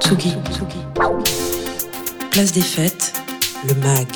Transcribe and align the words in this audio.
Tsugi. 0.00 0.34
Place 2.30 2.52
des 2.52 2.60
fêtes, 2.60 3.12
le 3.66 3.74
MAG. 3.74 4.06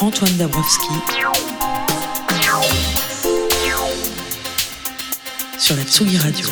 Antoine 0.00 0.36
Dabrowski. 0.36 0.88
Sur 5.58 5.76
la 5.76 5.82
Tsugi 5.82 6.18
Radio. 6.18 6.46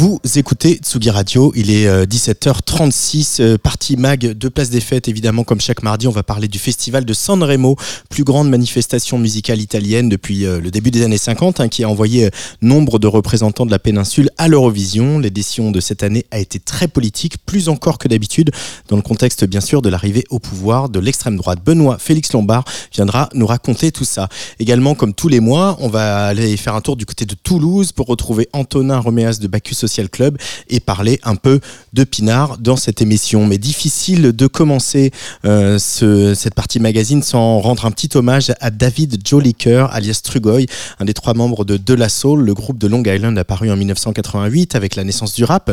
Vous 0.00 0.18
écoutez 0.36 0.76
Tsugi 0.76 1.10
Radio, 1.10 1.52
il 1.54 1.70
est 1.70 1.86
17h36, 2.06 3.42
euh, 3.42 3.44
euh, 3.44 3.58
partie 3.58 3.98
mag 3.98 4.18
de 4.32 4.48
Place 4.48 4.70
des 4.70 4.80
Fêtes, 4.80 5.08
évidemment 5.08 5.44
comme 5.44 5.60
chaque 5.60 5.82
mardi 5.82 6.08
on 6.08 6.10
va 6.10 6.22
parler 6.22 6.48
du 6.48 6.58
festival 6.58 7.04
de 7.04 7.12
Sanremo, 7.12 7.76
plus 8.08 8.24
grande 8.24 8.48
manifestation 8.48 9.18
musicale 9.18 9.60
italienne 9.60 10.08
depuis 10.08 10.46
euh, 10.46 10.58
le 10.58 10.70
début 10.70 10.90
des 10.90 11.02
années 11.02 11.18
50, 11.18 11.60
hein, 11.60 11.68
qui 11.68 11.84
a 11.84 11.88
envoyé 11.90 12.30
nombre 12.62 12.98
de 12.98 13.06
représentants 13.06 13.66
de 13.66 13.70
la 13.70 13.78
péninsule 13.78 14.30
à 14.38 14.48
l'Eurovision. 14.48 15.18
L'édition 15.18 15.70
de 15.70 15.80
cette 15.80 16.02
année 16.02 16.24
a 16.30 16.38
été 16.38 16.60
très 16.60 16.88
politique, 16.88 17.36
plus 17.44 17.68
encore 17.68 17.98
que 17.98 18.08
d'habitude, 18.08 18.52
dans 18.88 18.96
le 18.96 19.02
contexte 19.02 19.44
bien 19.44 19.60
sûr 19.60 19.82
de 19.82 19.90
l'arrivée 19.90 20.24
au 20.30 20.38
pouvoir 20.38 20.88
de 20.88 20.98
l'extrême 20.98 21.36
droite. 21.36 21.58
Benoît 21.62 21.98
Félix 21.98 22.32
Lombard 22.32 22.64
viendra 22.90 23.28
nous 23.34 23.46
raconter 23.46 23.92
tout 23.92 24.06
ça. 24.06 24.30
Également 24.60 24.94
comme 24.94 25.12
tous 25.12 25.28
les 25.28 25.40
mois, 25.40 25.76
on 25.78 25.88
va 25.88 26.24
aller 26.24 26.56
faire 26.56 26.74
un 26.74 26.80
tour 26.80 26.96
du 26.96 27.04
côté 27.04 27.26
de 27.26 27.34
Toulouse 27.34 27.92
pour 27.92 28.06
retrouver 28.06 28.48
Antonin 28.54 28.98
Roméas 28.98 29.36
de 29.38 29.46
Bacchus 29.46 29.89
Club 30.10 30.38
et 30.68 30.80
parler 30.80 31.20
un 31.24 31.36
peu 31.36 31.60
de 31.92 32.04
Pinard 32.04 32.58
dans 32.58 32.76
cette 32.76 33.02
émission. 33.02 33.46
Mais 33.46 33.58
difficile 33.58 34.32
de 34.32 34.46
commencer 34.46 35.10
euh, 35.44 35.78
ce, 35.78 36.34
cette 36.34 36.54
partie 36.54 36.80
magazine 36.80 37.22
sans 37.22 37.58
rendre 37.60 37.86
un 37.86 37.90
petit 37.90 38.16
hommage 38.16 38.52
à 38.60 38.70
David 38.70 39.26
Joliker, 39.26 39.86
alias 39.92 40.20
Trugoy, 40.22 40.66
un 40.98 41.04
des 41.04 41.14
trois 41.14 41.34
membres 41.34 41.64
de 41.64 41.76
De 41.76 41.94
La 41.94 42.08
Soul, 42.08 42.40
le 42.40 42.54
groupe 42.54 42.78
de 42.78 42.86
Long 42.86 43.02
Island 43.04 43.36
apparu 43.38 43.70
en 43.70 43.76
1988 43.76 44.74
avec 44.74 44.96
la 44.96 45.04
naissance 45.04 45.34
du 45.34 45.44
rap. 45.44 45.70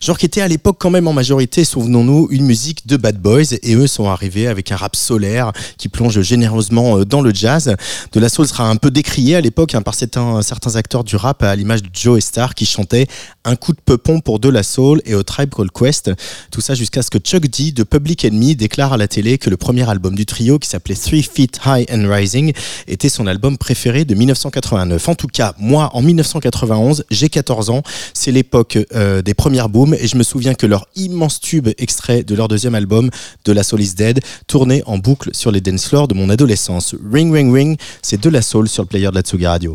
Genre 0.00 0.18
qui 0.18 0.26
était 0.26 0.40
à 0.40 0.48
l'époque 0.48 0.76
quand 0.78 0.90
même 0.90 1.08
en 1.08 1.12
majorité, 1.12 1.64
souvenons-nous, 1.64 2.28
une 2.30 2.44
musique 2.44 2.86
de 2.86 2.96
Bad 2.96 3.18
Boys 3.18 3.54
et 3.62 3.74
eux 3.74 3.86
sont 3.86 4.08
arrivés 4.08 4.46
avec 4.46 4.72
un 4.72 4.76
rap 4.76 4.96
solaire 4.96 5.52
qui 5.76 5.88
plonge 5.88 6.20
généreusement 6.20 6.98
euh, 6.98 7.04
dans 7.04 7.20
le 7.20 7.32
jazz. 7.32 7.74
De 8.12 8.20
La 8.20 8.28
Soul 8.28 8.46
sera 8.46 8.68
un 8.68 8.76
peu 8.76 8.90
décrié 8.90 9.36
à 9.36 9.40
l'époque 9.40 9.74
hein, 9.74 9.82
par 9.82 9.94
certains, 9.94 10.42
certains 10.42 10.76
acteurs 10.76 11.04
du 11.04 11.16
rap 11.16 11.42
à 11.42 11.54
l'image 11.56 11.82
de 11.82 11.88
Joe 11.92 12.22
Star 12.22 12.54
qui 12.54 12.66
chantait 12.66 13.06
un 13.44 13.56
coup 13.58 13.72
de 13.72 13.80
peupon 13.84 14.20
pour 14.20 14.38
De 14.38 14.48
La 14.48 14.62
Soul 14.62 15.02
et 15.04 15.14
au 15.14 15.22
Tribe 15.22 15.54
Called 15.54 15.70
Quest. 15.72 16.10
Tout 16.50 16.60
ça 16.60 16.74
jusqu'à 16.74 17.02
ce 17.02 17.10
que 17.10 17.18
Chuck 17.18 17.46
D 17.46 17.72
de 17.72 17.82
Public 17.82 18.24
Enemy 18.24 18.56
déclare 18.56 18.92
à 18.92 18.96
la 18.96 19.08
télé 19.08 19.38
que 19.38 19.50
le 19.50 19.56
premier 19.56 19.88
album 19.88 20.14
du 20.14 20.24
trio, 20.24 20.58
qui 20.58 20.68
s'appelait 20.68 20.94
Three 20.94 21.22
Feet 21.22 21.60
High 21.66 21.86
and 21.92 22.08
Rising, 22.08 22.52
était 22.86 23.08
son 23.08 23.26
album 23.26 23.58
préféré 23.58 24.04
de 24.04 24.14
1989. 24.14 25.08
En 25.08 25.14
tout 25.14 25.26
cas, 25.26 25.54
moi, 25.58 25.90
en 25.92 26.02
1991, 26.02 27.04
j'ai 27.10 27.28
14 27.28 27.70
ans. 27.70 27.82
C'est 28.14 28.32
l'époque 28.32 28.78
euh, 28.94 29.22
des 29.22 29.34
premières 29.34 29.68
booms 29.68 29.94
et 29.94 30.06
je 30.06 30.16
me 30.16 30.22
souviens 30.22 30.54
que 30.54 30.66
leur 30.66 30.86
immense 30.96 31.40
tube 31.40 31.68
extrait 31.78 32.22
de 32.22 32.34
leur 32.34 32.48
deuxième 32.48 32.74
album, 32.74 33.10
De 33.44 33.52
La 33.52 33.62
Soul 33.62 33.82
is 33.82 33.94
Dead, 33.94 34.20
tournait 34.46 34.82
en 34.86 34.98
boucle 34.98 35.30
sur 35.32 35.50
les 35.50 35.60
dance 35.60 35.86
floors 35.86 36.08
de 36.08 36.14
mon 36.14 36.30
adolescence. 36.30 36.94
Ring 37.12 37.32
Ring 37.32 37.52
Ring, 37.52 37.78
c'est 38.02 38.20
De 38.20 38.30
La 38.30 38.42
Soul 38.42 38.68
sur 38.68 38.82
le 38.82 38.88
player 38.88 39.08
de 39.08 39.14
la 39.14 39.22
Tsugi 39.22 39.46
Radio. 39.46 39.74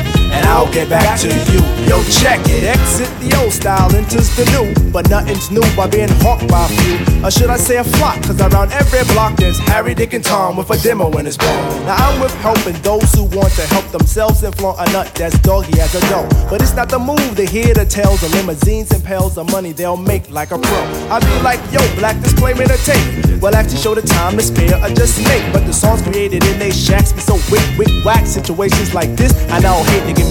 And 0.41 0.49
I'll 0.49 0.71
get 0.71 0.89
back 0.89 1.19
to 1.21 1.27
you. 1.27 1.61
Yo, 1.85 2.01
check 2.09 2.39
it. 2.49 2.63
Exit 2.63 3.09
the 3.19 3.37
old 3.41 3.53
style, 3.53 3.93
enters 3.95 4.35
the 4.35 4.45
new. 4.51 4.73
But 4.91 5.09
nothing's 5.09 5.51
new 5.51 5.63
by 5.75 5.87
being 5.87 6.09
hawked 6.21 6.47
by 6.47 6.65
a 6.65 6.69
few. 6.69 7.25
Or 7.25 7.31
should 7.31 7.49
I 7.49 7.57
say 7.57 7.77
a 7.77 7.83
flock? 7.83 8.21
Cause 8.23 8.41
around 8.41 8.71
every 8.71 9.03
block 9.13 9.35
there's 9.37 9.59
Harry, 9.59 9.93
Dick, 9.93 10.13
and 10.13 10.23
Tom 10.23 10.57
with 10.57 10.69
a 10.71 10.77
demo 10.81 11.11
in 11.17 11.25
his 11.25 11.37
palm. 11.37 11.85
Now 11.85 11.95
I'm 11.95 12.19
with 12.19 12.33
helping 12.41 12.75
those 12.81 13.13
who 13.13 13.23
want 13.37 13.53
to 13.53 13.65
help 13.67 13.85
themselves 13.91 14.43
and 14.43 14.55
flaunt 14.55 14.79
a 14.79 14.91
nut 14.91 15.13
that's 15.15 15.37
doggy 15.39 15.79
as 15.79 15.93
a 15.95 16.01
dough. 16.09 16.27
But 16.49 16.61
it's 16.61 16.75
not 16.75 16.89
the 16.89 16.99
move 16.99 17.35
to 17.35 17.45
hear 17.45 17.73
the 17.73 17.85
tales 17.85 18.23
of 18.23 18.33
limousines 18.33 18.91
and 18.91 19.03
pails 19.03 19.37
of 19.37 19.51
money 19.51 19.71
they'll 19.71 19.97
make 19.97 20.29
like 20.31 20.51
a 20.51 20.57
pro. 20.57 20.81
I 21.09 21.19
be 21.19 21.33
like, 21.43 21.59
yo, 21.71 21.79
black 21.95 22.19
disclaimer 22.21 22.65
to 22.65 22.77
tape. 22.85 23.41
Well, 23.41 23.55
actually 23.55 23.77
show 23.77 23.95
the 23.95 24.01
time 24.01 24.37
to 24.37 24.43
spare 24.43 24.77
or 24.77 24.89
just 24.89 25.17
make. 25.25 25.41
But 25.53 25.65
the 25.65 25.73
songs 25.73 26.01
created 26.01 26.43
in 26.45 26.59
they 26.59 26.71
shacks 26.71 27.11
be 27.11 27.21
so 27.21 27.35
wick, 27.51 27.65
wick, 27.77 27.89
whack. 28.05 28.25
Situations 28.25 28.93
like 28.93 29.15
this, 29.15 29.33
I 29.49 29.59
now 29.59 29.81
hate 29.83 30.15
to 30.15 30.21
me 30.21 30.30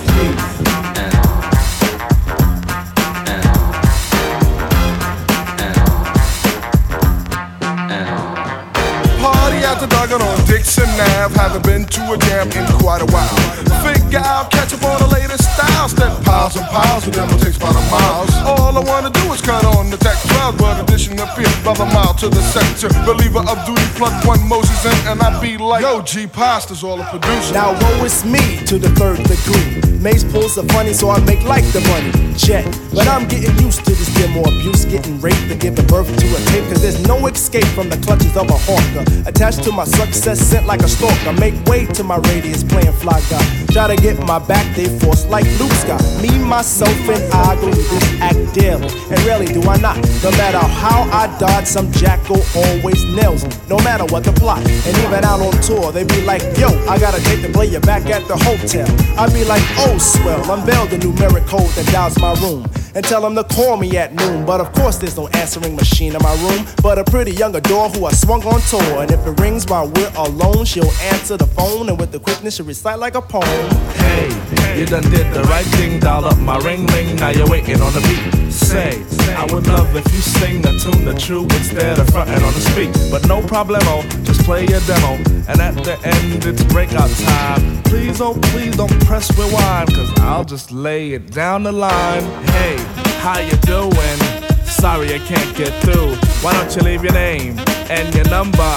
The 9.81 9.87
doggone 9.87 10.21
on 10.21 10.45
Dixon 10.45 10.87
Ave. 11.17 11.33
Haven't 11.33 11.63
been 11.63 11.85
to 11.85 12.13
a 12.13 12.17
jam 12.17 12.47
in 12.51 12.65
quite 12.77 13.01
a 13.01 13.05
while. 13.05 13.35
Figure 13.81 14.00
out, 14.15 14.51
catch 14.51 14.73
up 14.73 14.83
on 14.83 14.99
the 14.99 15.07
latest 15.07 15.43
styles. 15.43 15.91
Step 15.91 16.23
piles 16.23 16.55
and 16.55 16.65
piles 16.67 17.05
with 17.05 17.15
them 17.15 17.29
it 17.29 17.39
takes 17.41 17.57
about 17.57 17.75
a 17.75 17.83
mile. 17.91 18.25
All 18.45 18.77
I 18.77 18.83
wanna 18.83 19.09
do 19.09 19.33
is 19.33 19.41
cut 19.41 19.63
on 19.65 19.89
the 19.89 19.97
tech 19.97 20.17
12, 20.35 20.57
but 20.57 20.83
addition 20.83 21.19
appear 21.19 21.51
by 21.63 21.73
the 21.73 21.85
mile 21.85 22.13
to 22.15 22.29
the 22.29 22.41
sector. 22.41 22.89
Believer 23.05 23.39
of 23.39 23.57
duty, 23.65 23.85
plug 23.95 24.13
one 24.25 24.41
Moses 24.47 24.85
in, 24.85 25.07
and 25.07 25.21
I 25.21 25.39
be 25.41 25.57
like, 25.57 25.81
Yo, 25.81 26.01
G 26.01 26.27
Pasta's 26.27 26.83
all 26.83 26.99
a 26.99 27.05
producer. 27.05 27.53
Now 27.53 27.73
woe 27.73 28.05
is 28.05 28.25
me 28.25 28.63
to 28.65 28.77
the 28.77 28.89
third 28.99 29.17
degree. 29.23 29.91
Maze 30.01 30.23
pulls 30.23 30.55
the 30.55 30.63
funny, 30.73 30.93
so 30.93 31.11
I 31.11 31.19
make 31.25 31.43
like 31.43 31.65
the 31.73 31.81
money. 31.81 32.11
Jet, 32.35 32.65
but 32.91 33.07
I'm 33.07 33.27
getting 33.27 33.55
used 33.59 33.85
to 33.85 33.91
this 33.91 34.09
get 34.17 34.31
more 34.31 34.47
abuse, 34.47 34.83
getting 34.85 35.21
raped 35.21 35.45
and 35.51 35.61
giving 35.61 35.85
birth 35.85 36.09
to 36.09 36.25
a 36.25 36.39
tape. 36.49 36.65
Cause 36.73 36.81
there's 36.81 37.05
no 37.05 37.27
escape 37.27 37.69
from 37.77 37.87
the 37.89 37.97
clutches 37.97 38.35
of 38.35 38.49
a 38.49 38.57
hawker. 38.65 39.05
Attached 39.29 39.63
to 39.65 39.71
my 39.71 39.85
success 39.85 40.39
sent 40.39 40.65
like 40.65 40.81
a 40.81 40.87
stalker. 40.87 41.33
Make 41.33 41.53
way 41.65 41.85
to 41.85 42.03
my 42.03 42.17
radius 42.33 42.63
playing 42.63 42.93
fly 42.93 43.21
guy. 43.29 43.45
Try 43.69 43.93
to 43.93 44.00
get 44.01 44.19
my 44.25 44.39
back, 44.39 44.75
they 44.75 44.87
force 44.99 45.25
like 45.27 45.45
Luke 45.59 45.71
Scott. 45.71 46.01
Me, 46.21 46.29
myself, 46.43 46.91
and 47.07 47.23
I 47.31 47.55
go 47.61 47.71
act 48.19 48.53
daily. 48.53 48.89
And 49.09 49.19
really 49.23 49.45
do 49.45 49.61
I 49.69 49.77
not. 49.77 49.97
No 50.23 50.31
matter 50.31 50.57
how 50.57 51.03
I 51.11 51.27
dodge 51.39 51.67
some 51.67 51.91
jackal 51.91 52.41
always 52.55 53.03
nails 53.15 53.43
them, 53.43 53.51
no 53.69 53.77
matter 53.77 54.05
what 54.05 54.23
the 54.23 54.33
plot. 54.33 54.65
And 54.65 54.97
even 54.97 55.23
out 55.23 55.41
on 55.41 55.53
tour, 55.61 55.91
they 55.91 56.03
be 56.03 56.21
like, 56.23 56.41
yo, 56.57 56.67
I 56.89 56.97
got 56.99 57.17
a 57.17 57.23
date 57.23 57.45
to 57.45 57.53
play 57.53 57.67
you 57.67 57.79
back 57.79 58.07
at 58.07 58.27
the 58.27 58.37
hotel. 58.37 58.87
I 59.17 59.31
be 59.31 59.45
like, 59.45 59.63
oh, 59.77 59.97
swell, 59.97 60.51
unveil 60.51 60.87
the 60.87 60.97
numeric 60.97 61.47
code 61.47 61.69
that 61.71 61.85
dials 61.91 62.17
my 62.19 62.33
room. 62.41 62.65
And 62.93 63.05
tell 63.05 63.21
them 63.21 63.35
to 63.35 63.43
call 63.43 63.77
me 63.77 63.97
at 63.97 64.13
noon. 64.13 64.45
But 64.45 64.61
of 64.61 64.71
course, 64.73 64.97
there's 64.97 65.17
no 65.17 65.27
answering 65.29 65.75
machine 65.75 66.15
in 66.15 66.21
my 66.21 66.35
room. 66.43 66.65
But 66.81 66.99
a 66.99 67.03
pretty 67.03 67.31
young 67.31 67.55
adore 67.55 67.89
who 67.89 68.05
I 68.05 68.11
swung 68.11 68.43
on 68.43 68.61
tour. 68.61 69.01
And 69.01 69.11
if 69.11 69.25
it 69.25 69.39
rings 69.39 69.65
while 69.65 69.87
we're 69.87 70.11
alone, 70.15 70.65
she'll 70.65 70.91
answer 71.13 71.37
the 71.37 71.47
phone. 71.47 71.89
And 71.89 71.99
with 71.99 72.11
the 72.11 72.19
quickness, 72.19 72.55
she'll 72.55 72.65
recite 72.65 72.99
like 72.99 73.15
a 73.15 73.21
poem. 73.21 73.69
Hey, 73.95 74.79
you 74.79 74.85
done 74.85 75.03
did 75.03 75.33
the 75.33 75.43
right 75.43 75.65
thing, 75.77 75.99
dial 75.99 76.25
up 76.25 76.37
my 76.39 76.57
ring 76.57 76.85
ring. 76.87 77.15
Now 77.15 77.29
you're 77.29 77.49
waiting 77.49 77.81
on 77.81 77.93
the 77.93 78.01
beat. 78.01 78.51
Say, 78.51 79.01
I 79.35 79.45
would 79.53 79.67
love 79.67 79.95
if 79.95 80.05
you 80.13 80.19
sing 80.19 80.61
the 80.61 80.71
tune 80.77 81.05
the 81.05 81.13
true 81.13 81.43
instead 81.43 81.97
of 81.99 82.09
fronting 82.09 82.43
on 82.43 82.53
the 82.53 82.59
speak. 82.59 82.91
But 83.09 83.27
no 83.27 83.41
problemo, 83.41 84.03
just 84.25 84.41
play 84.43 84.65
your 84.65 84.81
demo. 84.81 85.13
And 85.47 85.61
at 85.61 85.75
the 85.83 85.97
end, 86.03 86.45
it's 86.45 86.63
breakout 86.65 87.09
time. 87.09 87.83
Please, 87.83 88.21
oh, 88.21 88.37
please 88.51 88.75
don't 88.75 89.05
press 89.05 89.29
rewind, 89.37 89.93
cause 89.93 90.11
I'll 90.19 90.45
just 90.45 90.71
lay 90.71 91.11
it 91.11 91.31
down 91.31 91.63
the 91.63 91.71
line. 91.71 92.23
Hey, 92.45 92.77
how 93.21 93.39
you 93.39 93.55
doing? 93.69 94.19
Sorry 94.65 95.13
I 95.13 95.19
can't 95.19 95.55
get 95.55 95.73
through. 95.83 96.15
Why 96.41 96.53
don't 96.53 96.75
you 96.75 96.81
leave 96.81 97.03
your 97.03 97.13
name 97.13 97.59
and 97.89 98.13
your 98.15 98.27
number, 98.29 98.73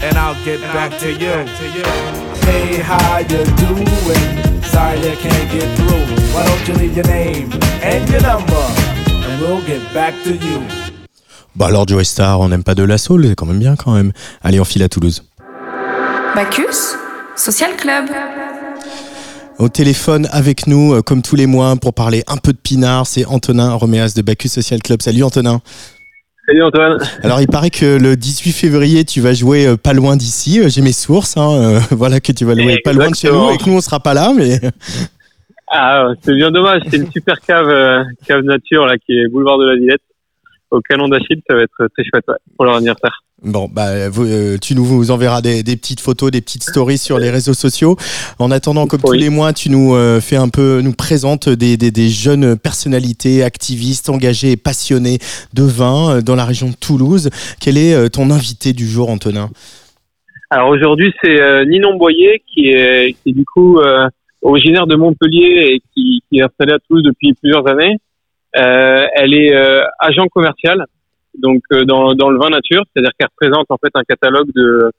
and 0.00 0.16
I'll 0.16 0.38
get 0.44 0.60
back 0.72 0.98
to 1.00 1.12
you. 1.12 1.34
Hey, 2.48 2.80
how 2.80 3.18
you 3.18 3.44
doing? 3.60 4.62
Sorry 4.64 4.98
I 4.98 5.16
can't 5.16 5.48
get 5.52 5.68
through. 5.76 6.04
Why 6.32 6.42
don't 6.46 6.68
you 6.68 6.74
leave 6.74 6.96
your 6.96 7.06
name 7.06 7.52
and 7.82 8.08
your 8.08 8.22
number, 8.22 8.64
and 9.26 9.40
we'll 9.42 9.62
get 9.66 9.82
back 9.92 10.14
to 10.24 10.32
you. 10.34 10.60
Bah 11.54 11.66
alors 11.66 11.86
Joe 11.86 12.02
Star, 12.02 12.40
on 12.40 12.48
n'aime 12.48 12.64
pas 12.64 12.74
de 12.74 12.82
la 12.82 12.96
soul, 12.96 13.26
c'est 13.26 13.34
quand 13.34 13.44
même 13.44 13.58
bien 13.58 13.76
quand 13.76 13.92
même. 13.92 14.12
Allez, 14.42 14.58
on 14.58 14.64
file 14.64 14.84
à 14.84 14.88
Toulouse. 14.88 15.22
Bacchus 16.34 16.96
Social 17.36 17.76
Club. 17.76 18.08
Au 19.58 19.68
téléphone 19.68 20.28
avec 20.32 20.66
nous, 20.66 20.94
euh, 20.94 21.02
comme 21.02 21.22
tous 21.22 21.36
les 21.36 21.46
mois, 21.46 21.76
pour 21.76 21.94
parler 21.94 22.22
un 22.26 22.36
peu 22.36 22.52
de 22.52 22.58
pinard, 22.58 23.06
c'est 23.06 23.24
Antonin 23.26 23.74
Roméas 23.74 24.14
de 24.16 24.22
Bacchus 24.22 24.48
Social 24.48 24.80
Club. 24.82 25.02
Salut 25.02 25.22
Antonin. 25.22 25.60
Salut 26.48 26.64
Antoine. 26.64 26.98
Alors 27.22 27.40
il 27.40 27.46
paraît 27.46 27.70
que 27.70 27.98
le 27.98 28.16
18 28.16 28.50
février, 28.52 29.04
tu 29.04 29.20
vas 29.20 29.32
jouer 29.32 29.66
euh, 29.66 29.76
pas 29.76 29.92
loin 29.92 30.16
d'ici. 30.16 30.60
Euh, 30.60 30.68
J'ai 30.68 30.80
mes 30.82 30.92
sources, 30.92 31.36
hein, 31.36 31.52
euh, 31.52 31.78
voilà 31.92 32.18
que 32.18 32.32
tu 32.32 32.44
vas 32.44 32.54
jouer 32.54 32.78
pas 32.82 32.92
loin 32.92 33.10
de 33.10 33.14
chez 33.14 33.30
nous 33.30 33.50
et 33.50 33.58
que 33.58 33.68
nous 33.68 33.76
on 33.76 33.80
sera 33.80 34.00
pas 34.00 34.14
là, 34.14 34.32
mais 34.36 34.58
Ah, 35.70 36.08
c'est 36.22 36.34
bien 36.34 36.50
dommage. 36.50 36.82
C'est 36.90 36.96
une 36.96 37.10
super 37.12 37.40
cave, 37.40 37.68
cave 38.26 38.42
nature 38.42 38.86
là 38.86 38.96
qui 38.98 39.12
est 39.12 39.28
boulevard 39.28 39.58
de 39.58 39.66
la 39.66 39.76
Villette, 39.76 40.02
au 40.72 40.80
canon 40.80 41.08
d'Achille. 41.08 41.40
Ça 41.48 41.54
va 41.54 41.62
être 41.62 41.86
très 41.94 42.04
chouette 42.04 42.24
ouais, 42.28 42.34
pour 42.56 42.64
leur 42.64 42.76
anniversaire. 42.76 43.22
Bon, 43.44 43.68
bah, 43.68 44.08
vous, 44.08 44.24
euh, 44.24 44.56
tu 44.56 44.76
nous 44.76 44.84
vous 44.84 45.10
enverras 45.10 45.42
des, 45.42 45.64
des 45.64 45.76
petites 45.76 45.98
photos, 45.98 46.30
des 46.30 46.40
petites 46.40 46.62
stories 46.62 46.98
sur 46.98 47.18
les 47.18 47.28
réseaux 47.28 47.54
sociaux. 47.54 47.96
En 48.38 48.52
attendant, 48.52 48.86
comme 48.86 49.00
tous 49.00 49.12
les 49.12 49.30
mois, 49.30 49.52
tu 49.52 49.68
nous 49.68 49.96
euh, 49.96 50.20
fais 50.20 50.36
un 50.36 50.48
peu, 50.48 50.80
nous 50.80 50.92
présentes 50.92 51.48
des, 51.48 51.76
des, 51.76 51.90
des 51.90 52.08
jeunes 52.08 52.56
personnalités, 52.56 53.42
activistes, 53.42 54.08
engagés 54.10 54.52
et 54.52 54.56
passionnés 54.56 55.18
de 55.54 55.64
vin 55.64 56.18
euh, 56.18 56.20
dans 56.22 56.36
la 56.36 56.44
région 56.44 56.68
de 56.68 56.76
Toulouse. 56.76 57.30
Quel 57.60 57.76
est 57.78 58.10
ton 58.10 58.30
invité 58.30 58.72
du 58.72 58.86
jour, 58.86 59.10
Antonin? 59.10 59.50
Alors 60.50 60.68
aujourd'hui, 60.68 61.12
c'est 61.22 61.66
Ninon 61.66 61.96
Boyer 61.96 62.42
qui 62.46 62.68
est, 62.68 63.14
qui 63.14 63.30
est 63.30 63.32
du 63.32 63.44
coup 63.44 63.80
originaire 64.42 64.86
de 64.86 64.96
Montpellier 64.96 65.72
et 65.72 65.80
qui, 65.94 66.20
qui 66.28 66.38
est 66.38 66.42
installée 66.42 66.74
à 66.74 66.78
Toulouse 66.86 67.02
depuis 67.04 67.32
plusieurs 67.40 67.66
années. 67.66 67.96
Euh, 68.56 69.06
elle 69.14 69.34
est 69.34 69.54
euh, 69.54 69.82
agent 69.98 70.26
commercial 70.28 70.84
donc 71.38 71.62
euh, 71.72 71.84
dans, 71.84 72.12
dans 72.14 72.30
le 72.30 72.38
vin 72.38 72.50
nature, 72.50 72.84
c'est-à-dire 72.92 73.12
qu'elle 73.18 73.28
représente 73.30 73.66
en 73.70 73.76
fait 73.78 73.90
un 73.94 74.02
catalogue 74.02 74.50
de 74.54 74.90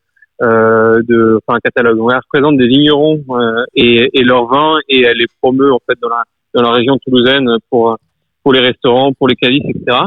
euh, 0.42 1.02
de 1.08 1.40
enfin 1.46 1.58
un 1.58 1.60
catalogue. 1.60 1.98
Donc, 1.98 2.10
elle 2.12 2.18
représente 2.18 2.58
des 2.58 2.68
vignerons 2.68 3.24
euh, 3.30 3.64
et, 3.76 4.10
et 4.14 4.24
leurs 4.24 4.48
vins 4.48 4.78
et 4.90 5.04
elle 5.04 5.18
les 5.18 5.28
promeut 5.42 5.72
en 5.72 5.80
fait 5.88 5.98
dans 6.02 6.10
la 6.10 6.24
dans 6.54 6.62
la 6.64 6.72
région 6.72 6.98
toulousaine 7.06 7.48
pour 7.70 7.98
pour 8.44 8.54
les 8.54 8.60
restaurants, 8.60 9.14
pour 9.14 9.28
les 9.28 9.36
cavistes, 9.36 9.70
etc. 9.70 9.98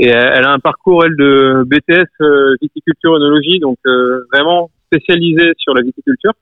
Et 0.00 0.08
elle, 0.08 0.44
a 0.44 0.52
un 0.52 0.58
parcours 0.58 1.04
elle 1.04 1.16
de 1.16 1.64
BTS 1.64 2.06
euh, 2.20 2.54
viticulture 2.60 3.14
œnologie, 3.14 3.58
donc 3.58 3.78
vraiment 4.32 4.70
spécialisée 4.86 5.52
sur 5.56 5.74
la 5.74 5.82
viticulture. 5.82 6.32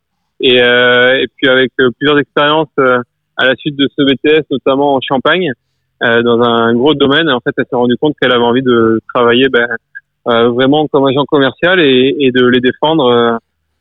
Et, 0.41 0.56
et 0.56 1.26
puis 1.37 1.49
avec 1.49 1.73
plusieurs 1.99 2.19
expériences 2.19 2.76
à 2.76 3.47
la 3.47 3.55
suite 3.55 3.76
de 3.76 3.88
ce 3.97 4.02
BTS, 4.02 4.44
notamment 4.50 4.97
en 4.97 5.00
Champagne, 5.00 5.52
euh, 6.02 6.22
dans 6.22 6.40
un 6.40 6.75
gros 6.75 6.94
domaine. 6.94 7.28
Et 7.28 7.32
en 7.32 7.40
fait, 7.40 7.52
elle 7.56 7.64
s'est 7.69 7.76
rendue 7.76 7.96
compte 8.00 8.14
qu'elle 8.20 8.32
avait 8.32 8.44
envie 8.44 8.62
de 8.62 9.00
travailler 9.14 9.48
ben, 9.48 9.66
euh, 10.28 10.48
vraiment 10.50 10.87
comme 10.88 11.06
agent 11.06 11.25
commercial 11.26 11.81
et, 11.81 12.16
et 12.19 12.31
de 12.31 12.44
les 12.46 12.60
défendre. 12.60 13.06
euh, 13.06 13.37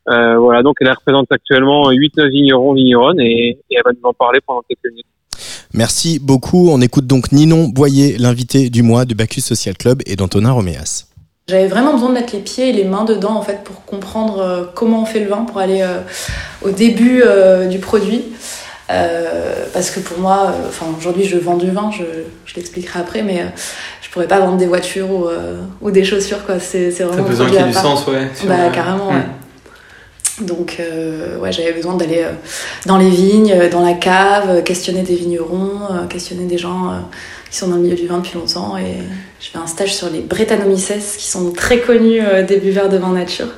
euh, 0.08 0.38
voilà, 0.38 0.62
donc 0.62 0.76
elle 0.80 0.90
représente 0.90 1.32
actuellement 1.32 1.90
8-9 1.90 2.28
vignerons, 2.30 2.74
vigneronnes 2.74 3.18
et, 3.18 3.58
et 3.70 3.76
elle 3.76 3.82
va 3.84 3.90
nous 3.90 4.08
en 4.08 4.12
parler 4.12 4.38
pendant 4.46 4.62
quelques 4.68 4.88
minutes. 4.88 5.06
Merci 5.74 6.20
beaucoup. 6.20 6.68
On 6.70 6.80
écoute 6.80 7.08
donc 7.08 7.32
Ninon 7.32 7.66
Boyer, 7.68 8.16
l'invité 8.16 8.70
du 8.70 8.82
mois 8.82 9.04
de 9.04 9.14
Bacchus 9.14 9.40
Social 9.40 9.76
Club 9.76 10.02
et 10.06 10.14
d'Antonin 10.14 10.52
Roméas. 10.52 11.06
J'avais 11.48 11.68
vraiment 11.68 11.92
besoin 11.92 12.08
de 12.08 12.14
mettre 12.14 12.34
les 12.34 12.40
pieds 12.42 12.70
et 12.70 12.72
les 12.72 12.84
mains 12.84 13.04
dedans 13.04 13.36
en 13.36 13.42
fait 13.42 13.62
pour 13.62 13.84
comprendre 13.84 14.72
comment 14.74 15.02
on 15.02 15.06
fait 15.06 15.20
le 15.20 15.28
vin, 15.28 15.44
pour 15.44 15.58
aller 15.58 15.80
euh, 15.82 16.00
au 16.62 16.70
début 16.70 17.22
euh, 17.24 17.68
du 17.68 17.78
produit. 17.78 18.24
Euh, 18.88 19.64
parce 19.72 19.90
que 19.90 20.00
pour 20.00 20.18
moi, 20.18 20.52
euh, 20.54 20.68
enfin 20.68 20.86
aujourd'hui 20.96 21.24
je 21.24 21.36
vends 21.36 21.56
du 21.56 21.70
vin, 21.70 21.90
je, 21.90 22.04
je 22.44 22.54
l'expliquerai 22.54 23.00
après, 23.00 23.22
mais 23.22 23.40
euh, 23.40 23.46
je 24.00 24.10
pourrais 24.10 24.28
pas 24.28 24.38
vendre 24.38 24.56
des 24.58 24.66
voitures 24.66 25.10
ou, 25.10 25.26
ou 25.80 25.90
des 25.90 26.04
chaussures 26.04 26.44
quoi. 26.46 26.60
C'est 26.60 26.92
T'as 26.96 27.06
vraiment 27.06 27.24
un 27.24 27.28
besoin 27.28 27.46
qu'il 27.46 27.56
y 27.56 27.58
ait 27.58 27.64
du 27.64 27.72
part. 27.72 27.82
sens, 27.82 28.06
ouais. 28.06 28.28
Bah 28.44 28.70
carrément, 28.72 29.10
hmm. 29.10 29.16
ouais. 29.16 29.26
Donc 30.40 30.76
euh, 30.80 31.38
ouais, 31.38 31.50
j'avais 31.50 31.72
besoin 31.72 31.94
d'aller 31.94 32.22
euh, 32.22 32.32
dans 32.84 32.98
les 32.98 33.08
vignes, 33.08 33.52
euh, 33.52 33.70
dans 33.70 33.80
la 33.80 33.94
cave, 33.94 34.62
questionner 34.64 35.02
des 35.02 35.14
vignerons, 35.14 35.80
questionner 36.10 36.44
des 36.44 36.58
gens 36.58 36.92
qui 37.50 37.56
sont 37.56 37.68
dans 37.68 37.76
le 37.76 37.82
milieu 37.82 37.96
du 37.96 38.06
vin 38.06 38.18
depuis 38.18 38.38
longtemps. 38.38 38.76
Et 38.76 38.96
je 39.40 39.48
fais 39.48 39.58
un 39.58 39.66
stage 39.66 39.94
sur 39.94 40.10
les 40.10 40.20
Brettanomyces, 40.20 41.16
qui 41.16 41.26
sont 41.26 41.52
très 41.52 41.80
connus 41.80 42.20
des 42.46 42.58
buveurs 42.58 42.88
de 42.88 42.98
vin 42.98 43.12
nature, 43.12 43.48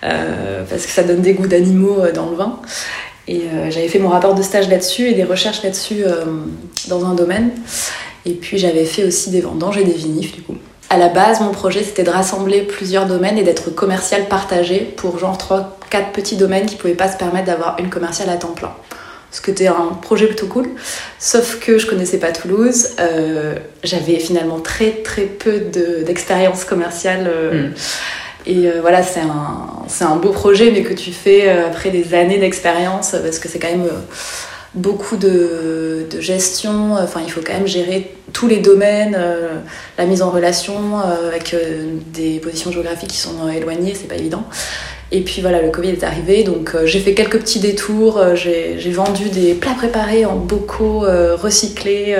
parce 0.00 0.86
que 0.86 0.90
ça 0.90 1.02
donne 1.02 1.20
des 1.20 1.34
goûts 1.34 1.46
d'animaux 1.46 1.98
dans 2.14 2.30
le 2.30 2.36
vin. 2.36 2.58
Et 3.26 3.42
euh, 3.42 3.70
j'avais 3.70 3.88
fait 3.88 3.98
mon 3.98 4.08
rapport 4.10 4.34
de 4.34 4.42
stage 4.42 4.68
là-dessus 4.68 5.08
et 5.08 5.14
des 5.14 5.24
recherches 5.24 5.62
là-dessus 5.62 6.04
euh, 6.04 6.24
dans 6.88 7.04
un 7.06 7.14
domaine. 7.14 7.50
Et 8.26 8.32
puis 8.32 8.58
j'avais 8.58 8.84
fait 8.84 9.04
aussi 9.04 9.30
des 9.30 9.40
vendanges 9.40 9.78
et 9.78 9.84
des 9.84 9.92
vinifs 9.92 10.34
du 10.34 10.42
coup. 10.42 10.56
À 10.90 10.98
la 10.98 11.08
base, 11.08 11.40
mon 11.40 11.50
projet 11.50 11.82
c'était 11.82 12.02
de 12.04 12.10
rassembler 12.10 12.62
plusieurs 12.62 13.06
domaines 13.06 13.38
et 13.38 13.42
d'être 13.42 13.70
commercial 13.74 14.26
partagé 14.28 14.80
pour 14.96 15.18
genre 15.18 15.36
3-4 15.38 16.12
petits 16.12 16.36
domaines 16.36 16.66
qui 16.66 16.76
pouvaient 16.76 16.94
pas 16.94 17.10
se 17.10 17.16
permettre 17.16 17.46
d'avoir 17.46 17.76
une 17.78 17.88
commerciale 17.90 18.28
à 18.30 18.36
temps 18.36 18.52
plein. 18.52 18.72
Ce 19.30 19.40
que 19.40 19.46
c'était 19.50 19.66
un 19.66 19.88
projet 20.00 20.26
plutôt 20.28 20.46
cool. 20.46 20.68
Sauf 21.18 21.58
que 21.58 21.78
je 21.78 21.86
connaissais 21.88 22.18
pas 22.18 22.30
Toulouse. 22.30 22.90
euh, 23.00 23.56
J'avais 23.82 24.20
finalement 24.20 24.60
très 24.60 24.90
très 25.02 25.22
peu 25.22 25.58
de- 25.60 26.04
d'expérience 26.04 26.64
commerciale. 26.64 27.24
euh, 27.26 27.68
Et 28.46 28.68
euh, 28.68 28.80
voilà, 28.80 29.02
c'est 29.02 29.20
un, 29.20 30.06
un 30.06 30.16
beau 30.16 30.30
projet, 30.30 30.70
mais 30.70 30.82
que 30.82 30.92
tu 30.92 31.12
fais 31.12 31.48
euh, 31.48 31.66
après 31.66 31.90
des 31.90 32.14
années 32.14 32.38
d'expérience, 32.38 33.12
parce 33.22 33.38
que 33.38 33.48
c'est 33.48 33.58
quand 33.58 33.70
même 33.70 33.86
euh, 33.86 34.00
beaucoup 34.74 35.16
de, 35.16 36.06
de 36.10 36.20
gestion. 36.20 36.94
Enfin, 36.94 37.20
il 37.24 37.30
faut 37.30 37.40
quand 37.40 37.54
même 37.54 37.66
gérer 37.66 38.14
tous 38.32 38.48
les 38.48 38.58
domaines, 38.58 39.16
la 39.96 40.06
mise 40.06 40.20
en 40.20 40.30
relation 40.30 40.98
avec 40.98 41.54
des 42.12 42.40
positions 42.40 42.72
géographiques 42.72 43.10
qui 43.10 43.18
sont 43.18 43.48
éloignées, 43.48 43.94
c'est 43.94 44.08
pas 44.08 44.16
évident. 44.16 44.42
Et 45.12 45.20
puis 45.20 45.40
voilà, 45.40 45.62
le 45.62 45.70
Covid 45.70 45.90
est 45.90 46.02
arrivé, 46.02 46.42
donc 46.42 46.74
j'ai 46.84 46.98
fait 46.98 47.14
quelques 47.14 47.38
petits 47.38 47.60
détours. 47.60 48.20
j'ai 48.34 48.90
vendu 48.90 49.28
des 49.28 49.54
plats 49.54 49.74
préparés 49.74 50.24
en 50.24 50.34
bocaux 50.34 51.04
recyclés. 51.36 52.16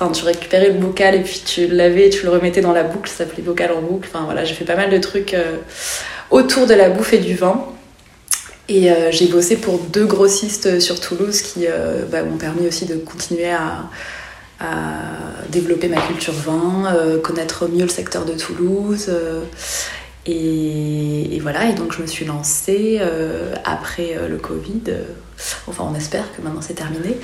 Euh, 0.00 0.04
Enfin, 0.04 0.10
tu 0.10 0.24
récupérais 0.24 0.70
le 0.70 0.78
bocal 0.78 1.14
et 1.14 1.20
puis 1.20 1.42
tu 1.44 1.66
le 1.68 1.76
lavais 1.76 2.06
et 2.08 2.10
tu 2.10 2.24
le 2.24 2.30
remettais 2.30 2.60
dans 2.60 2.72
la 2.72 2.82
boucle, 2.82 3.08
ça 3.08 3.18
s'appelait 3.18 3.42
bocal 3.42 3.72
en 3.72 3.80
boucle. 3.80 4.08
Enfin 4.12 4.24
voilà, 4.24 4.44
j'ai 4.44 4.54
fait 4.54 4.64
pas 4.64 4.76
mal 4.76 4.90
de 4.90 4.98
trucs 4.98 5.34
euh, 5.34 5.58
autour 6.30 6.66
de 6.66 6.74
la 6.74 6.90
bouffe 6.90 7.12
et 7.12 7.18
du 7.18 7.34
vin. 7.34 7.64
Et 8.68 8.90
euh, 8.90 9.10
j'ai 9.10 9.26
bossé 9.28 9.56
pour 9.56 9.78
deux 9.78 10.06
grossistes 10.06 10.80
sur 10.80 10.98
Toulouse 11.00 11.42
qui 11.42 11.66
euh, 11.68 12.04
bah, 12.10 12.22
m'ont 12.22 12.38
permis 12.38 12.66
aussi 12.66 12.86
de 12.86 12.96
continuer 12.96 13.50
à, 13.50 13.84
développer 15.50 15.88
ma 15.88 16.00
culture 16.00 16.32
vin, 16.32 16.86
euh, 16.96 17.20
connaître 17.20 17.68
mieux 17.68 17.82
le 17.82 17.88
secteur 17.88 18.24
de 18.24 18.32
Toulouse. 18.32 19.06
euh, 19.10 19.42
et, 20.26 21.38
voilà, 21.42 21.68
et 21.68 21.74
donc 21.74 21.92
je 21.92 22.00
me 22.00 22.06
suis 22.06 22.24
lancée 22.24 22.98
euh, 23.00 23.54
après 23.64 24.16
euh, 24.16 24.28
le 24.28 24.38
Covid. 24.38 24.80
euh, 24.88 25.02
enfin, 25.68 25.86
on 25.90 25.94
espère 25.94 26.24
que 26.34 26.40
maintenant 26.40 26.62
c'est 26.62 26.74
terminé. 26.74 27.18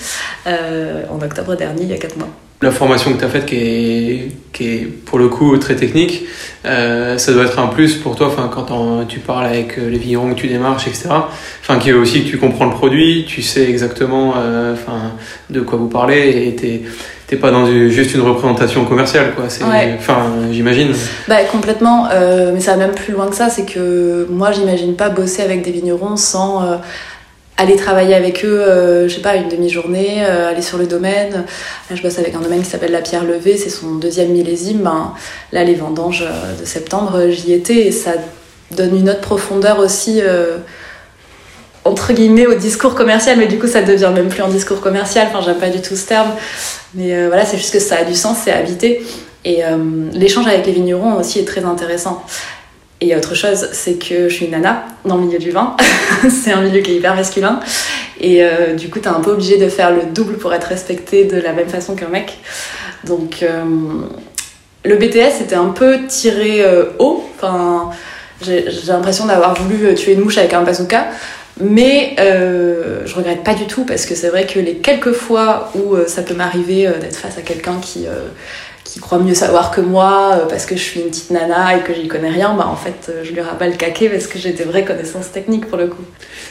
euh, 0.47 1.05
en 1.09 1.21
octobre 1.23 1.57
dernier, 1.57 1.83
il 1.85 1.89
y 1.89 1.95
a 1.95 1.99
4 1.99 2.19
mois. 2.19 2.29
La 2.63 2.71
formation 2.71 3.15
que 3.15 3.19
tu 3.19 3.25
as 3.25 3.29
faite, 3.29 3.47
qui 3.47 3.55
est, 3.57 4.29
qui 4.53 4.65
est 4.69 4.81
pour 5.07 5.19
le 5.19 5.29
coup 5.29 5.57
très 5.57 5.77
technique, 5.77 6.25
euh, 6.67 7.17
ça 7.17 7.33
doit 7.33 7.45
être 7.45 7.59
un 7.59 7.69
plus 7.69 7.95
pour 7.97 8.17
toi 8.17 8.27
enfin, 8.27 8.51
quand 8.55 8.67
tu 9.09 9.19
parles 9.19 9.47
avec 9.47 9.79
euh, 9.79 9.89
les 9.89 9.97
vignerons 9.97 10.29
que 10.35 10.39
tu 10.39 10.47
démarches, 10.47 10.87
etc. 10.87 11.09
Enfin, 11.63 11.79
qui 11.79 11.89
est 11.89 11.95
aussi 11.95 12.23
que 12.23 12.29
tu 12.29 12.37
comprends 12.37 12.67
le 12.67 12.73
produit, 12.73 13.25
tu 13.27 13.41
sais 13.41 13.65
exactement 13.71 14.35
euh, 14.37 14.75
enfin, 14.75 15.13
de 15.49 15.61
quoi 15.61 15.79
vous 15.79 15.89
parlez 15.89 16.49
et 16.49 16.55
t'es 16.55 16.83
t'es 17.27 17.37
pas 17.37 17.51
dans 17.53 17.65
du- 17.65 17.91
juste 17.93 18.13
une 18.13 18.21
représentation 18.23 18.85
commerciale, 18.85 19.33
quoi. 19.37 19.45
C'est, 19.49 19.65
Ouais. 19.65 19.95
enfin, 19.97 20.25
j'imagine. 20.53 20.93
Bah 21.29 21.45
complètement, 21.51 22.09
euh, 22.13 22.51
mais 22.53 22.61
ça 22.61 22.73
va 22.73 22.77
même 22.79 22.95
plus 22.95 23.13
loin 23.15 23.29
que 23.29 23.37
ça, 23.37 23.49
c'est 23.49 23.65
que 23.65 24.27
moi 24.29 24.51
j'imagine 24.53 24.97
pas 24.97 25.09
bosser 25.09 25.41
avec 25.43 25.63
des 25.63 25.71
vignerons 25.71 26.17
sans 26.17 26.63
euh, 26.65 26.77
aller 27.61 27.77
travailler 27.77 28.15
avec 28.15 28.43
eux, 28.43 28.61
euh, 28.61 29.07
je 29.07 29.15
sais 29.15 29.21
pas, 29.21 29.37
une 29.37 29.49
demi-journée, 29.49 30.25
euh, 30.25 30.51
aller 30.51 30.63
sur 30.63 30.79
le 30.79 30.87
domaine. 30.87 31.45
Là 31.91 31.97
je 31.97 32.03
bosse 32.03 32.19
avec 32.19 32.35
un 32.35 32.41
domaine 32.41 32.63
qui 32.63 32.71
s'appelle 32.71 32.91
La 32.91 33.03
Pierre 33.03 33.25
Levée, 33.25 33.59
c'est 33.59 33.69
son 33.69 33.97
deuxième 33.97 34.31
millésime. 34.31 34.79
Ben, 34.79 35.13
là 35.53 35.63
les 35.63 35.75
vendanges 35.75 36.25
euh, 36.27 36.59
de 36.59 36.65
septembre, 36.65 37.29
j'y 37.29 37.53
étais 37.53 37.87
et 37.87 37.93
ça 37.93 38.13
donne 38.71 38.97
une 38.97 39.11
autre 39.11 39.21
profondeur 39.21 39.79
aussi. 39.79 40.23
entre 41.85 42.13
guillemets 42.13 42.47
au 42.47 42.55
discours 42.55 42.95
commercial 42.95 43.39
mais 43.39 43.47
du 43.47 43.59
coup 43.59 43.67
ça 43.67 43.83
devient 43.83 44.11
même 44.15 44.29
plus 44.29 44.43
un 44.43 44.49
discours 44.49 44.81
commercial 44.81 45.27
enfin 45.29 45.41
j'aime 45.45 45.59
pas 45.59 45.71
du 45.71 45.81
tout 45.81 45.97
ce 45.97 46.07
terme 46.07 46.31
mais 46.95 47.27
voilà 47.27 47.45
c'est 47.47 47.57
juste 47.57 47.73
que 47.73 47.81
ça 47.81 47.97
a 47.97 48.05
du 48.05 48.15
sens 48.15 48.37
c'est 48.45 48.53
habité 48.53 49.03
et 49.45 49.63
l'échange 50.13 50.47
avec 50.47 50.67
les 50.67 50.73
vignerons 50.73 51.15
aussi 51.19 51.39
est 51.41 51.47
très 51.47 51.65
intéressant. 51.65 52.23
Et 53.01 53.17
autre 53.17 53.35
chose, 53.35 53.69
c'est 53.73 53.95
que 53.95 54.29
je 54.29 54.35
suis 54.35 54.45
une 54.45 54.51
nana 54.53 54.85
dans 55.07 55.17
le 55.17 55.23
milieu 55.23 55.39
du 55.39 55.51
vin. 55.51 55.75
c'est 56.29 56.53
un 56.53 56.61
milieu 56.61 56.81
qui 56.83 56.93
est 56.93 56.97
hyper 56.97 57.15
masculin. 57.15 57.61
Et 58.21 58.45
euh, 58.45 58.75
du 58.75 58.91
coup, 58.91 58.99
t'es 58.99 59.09
un 59.09 59.21
peu 59.21 59.31
obligé 59.31 59.57
de 59.57 59.69
faire 59.69 59.91
le 59.91 60.03
double 60.13 60.35
pour 60.35 60.53
être 60.53 60.67
respecté 60.67 61.25
de 61.25 61.41
la 61.41 61.53
même 61.53 61.69
façon 61.69 61.95
qu'un 61.95 62.09
mec. 62.09 62.39
Donc, 63.05 63.43
euh, 63.43 63.65
le 64.85 64.97
BTS 64.97 65.39
c'était 65.39 65.55
un 65.55 65.69
peu 65.69 66.07
tiré 66.07 66.63
euh, 66.63 66.91
haut. 66.99 67.25
Enfin, 67.37 67.91
j'ai 68.43 68.67
l'impression 68.89 69.25
d'avoir 69.25 69.55
voulu 69.55 69.95
tuer 69.95 70.13
une 70.13 70.21
mouche 70.21 70.37
avec 70.37 70.53
un 70.53 70.63
bazooka. 70.63 71.07
Mais 71.63 72.15
je 72.19 73.15
regrette 73.15 73.45
pas 73.45 73.53
du 73.53 73.67
tout 73.67 73.85
parce 73.85 74.07
que 74.07 74.15
c'est 74.15 74.29
vrai 74.29 74.47
que 74.47 74.59
les 74.59 74.77
quelques 74.77 75.13
fois 75.13 75.71
où 75.75 75.95
ça 76.07 76.23
peut 76.23 76.33
m'arriver 76.33 76.91
d'être 77.01 77.17
face 77.17 77.37
à 77.37 77.43
quelqu'un 77.43 77.79
qui, 77.83 78.07
qui 78.93 78.99
croit 78.99 79.19
mieux 79.19 79.35
savoir 79.35 79.71
que 79.71 79.81
moi 79.81 80.33
euh, 80.33 80.47
parce 80.49 80.67
que 80.67 80.75
je 80.75 80.81
suis 80.83 81.01
une 81.01 81.11
petite 81.11 81.31
nana 81.31 81.77
et 81.77 81.81
que 81.83 81.95
j'y 81.95 82.09
connais 82.09 82.29
rien, 82.31 82.55
bah 82.59 82.67
en 82.67 82.75
fait 82.75 83.09
euh, 83.09 83.23
je 83.23 83.31
lui 83.33 83.41
rabats 83.41 83.69
le 83.69 83.75
caquet 83.77 84.09
parce 84.09 84.27
que 84.27 84.37
j'ai 84.39 84.53
des 84.53 84.65
vraies 84.65 84.85
connaissances 84.85 85.31
techniques 85.31 85.67
pour 85.67 85.79
le 85.79 85.87
coup. 85.87 86.03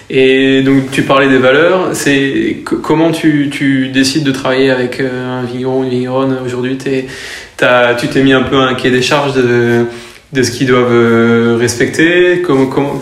Et 0.09 0.63
donc, 0.63 0.89
tu 0.91 1.03
parlais 1.03 1.27
des 1.27 1.37
valeurs. 1.37 1.89
C'est 1.93 2.63
co- 2.65 2.77
comment 2.77 3.11
tu, 3.11 3.49
tu 3.51 3.89
décides 3.89 4.23
de 4.23 4.31
travailler 4.31 4.71
avec 4.71 4.99
euh, 5.01 5.39
un 5.41 5.43
vigneron, 5.43 5.83
une 5.83 5.89
vigneronne 5.89 6.37
aujourd'hui? 6.45 6.77
Tu 6.77 8.07
t'es 8.07 8.23
mis 8.23 8.33
un 8.33 8.43
peu 8.43 8.55
un 8.57 8.73
cahier 8.73 8.91
des 8.95 9.01
charges 9.01 9.33
de, 9.33 9.85
de 10.31 10.43
ce 10.43 10.49
qu'ils 10.51 10.67
doivent 10.67 11.57
respecter 11.59 12.41
Comment, 12.41 12.67
comment, 12.67 13.01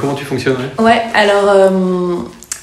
comment 0.00 0.14
tu 0.14 0.24
fonctionnerais 0.24 0.70
Ouais, 0.78 1.02
alors 1.14 1.48
euh, 1.48 1.68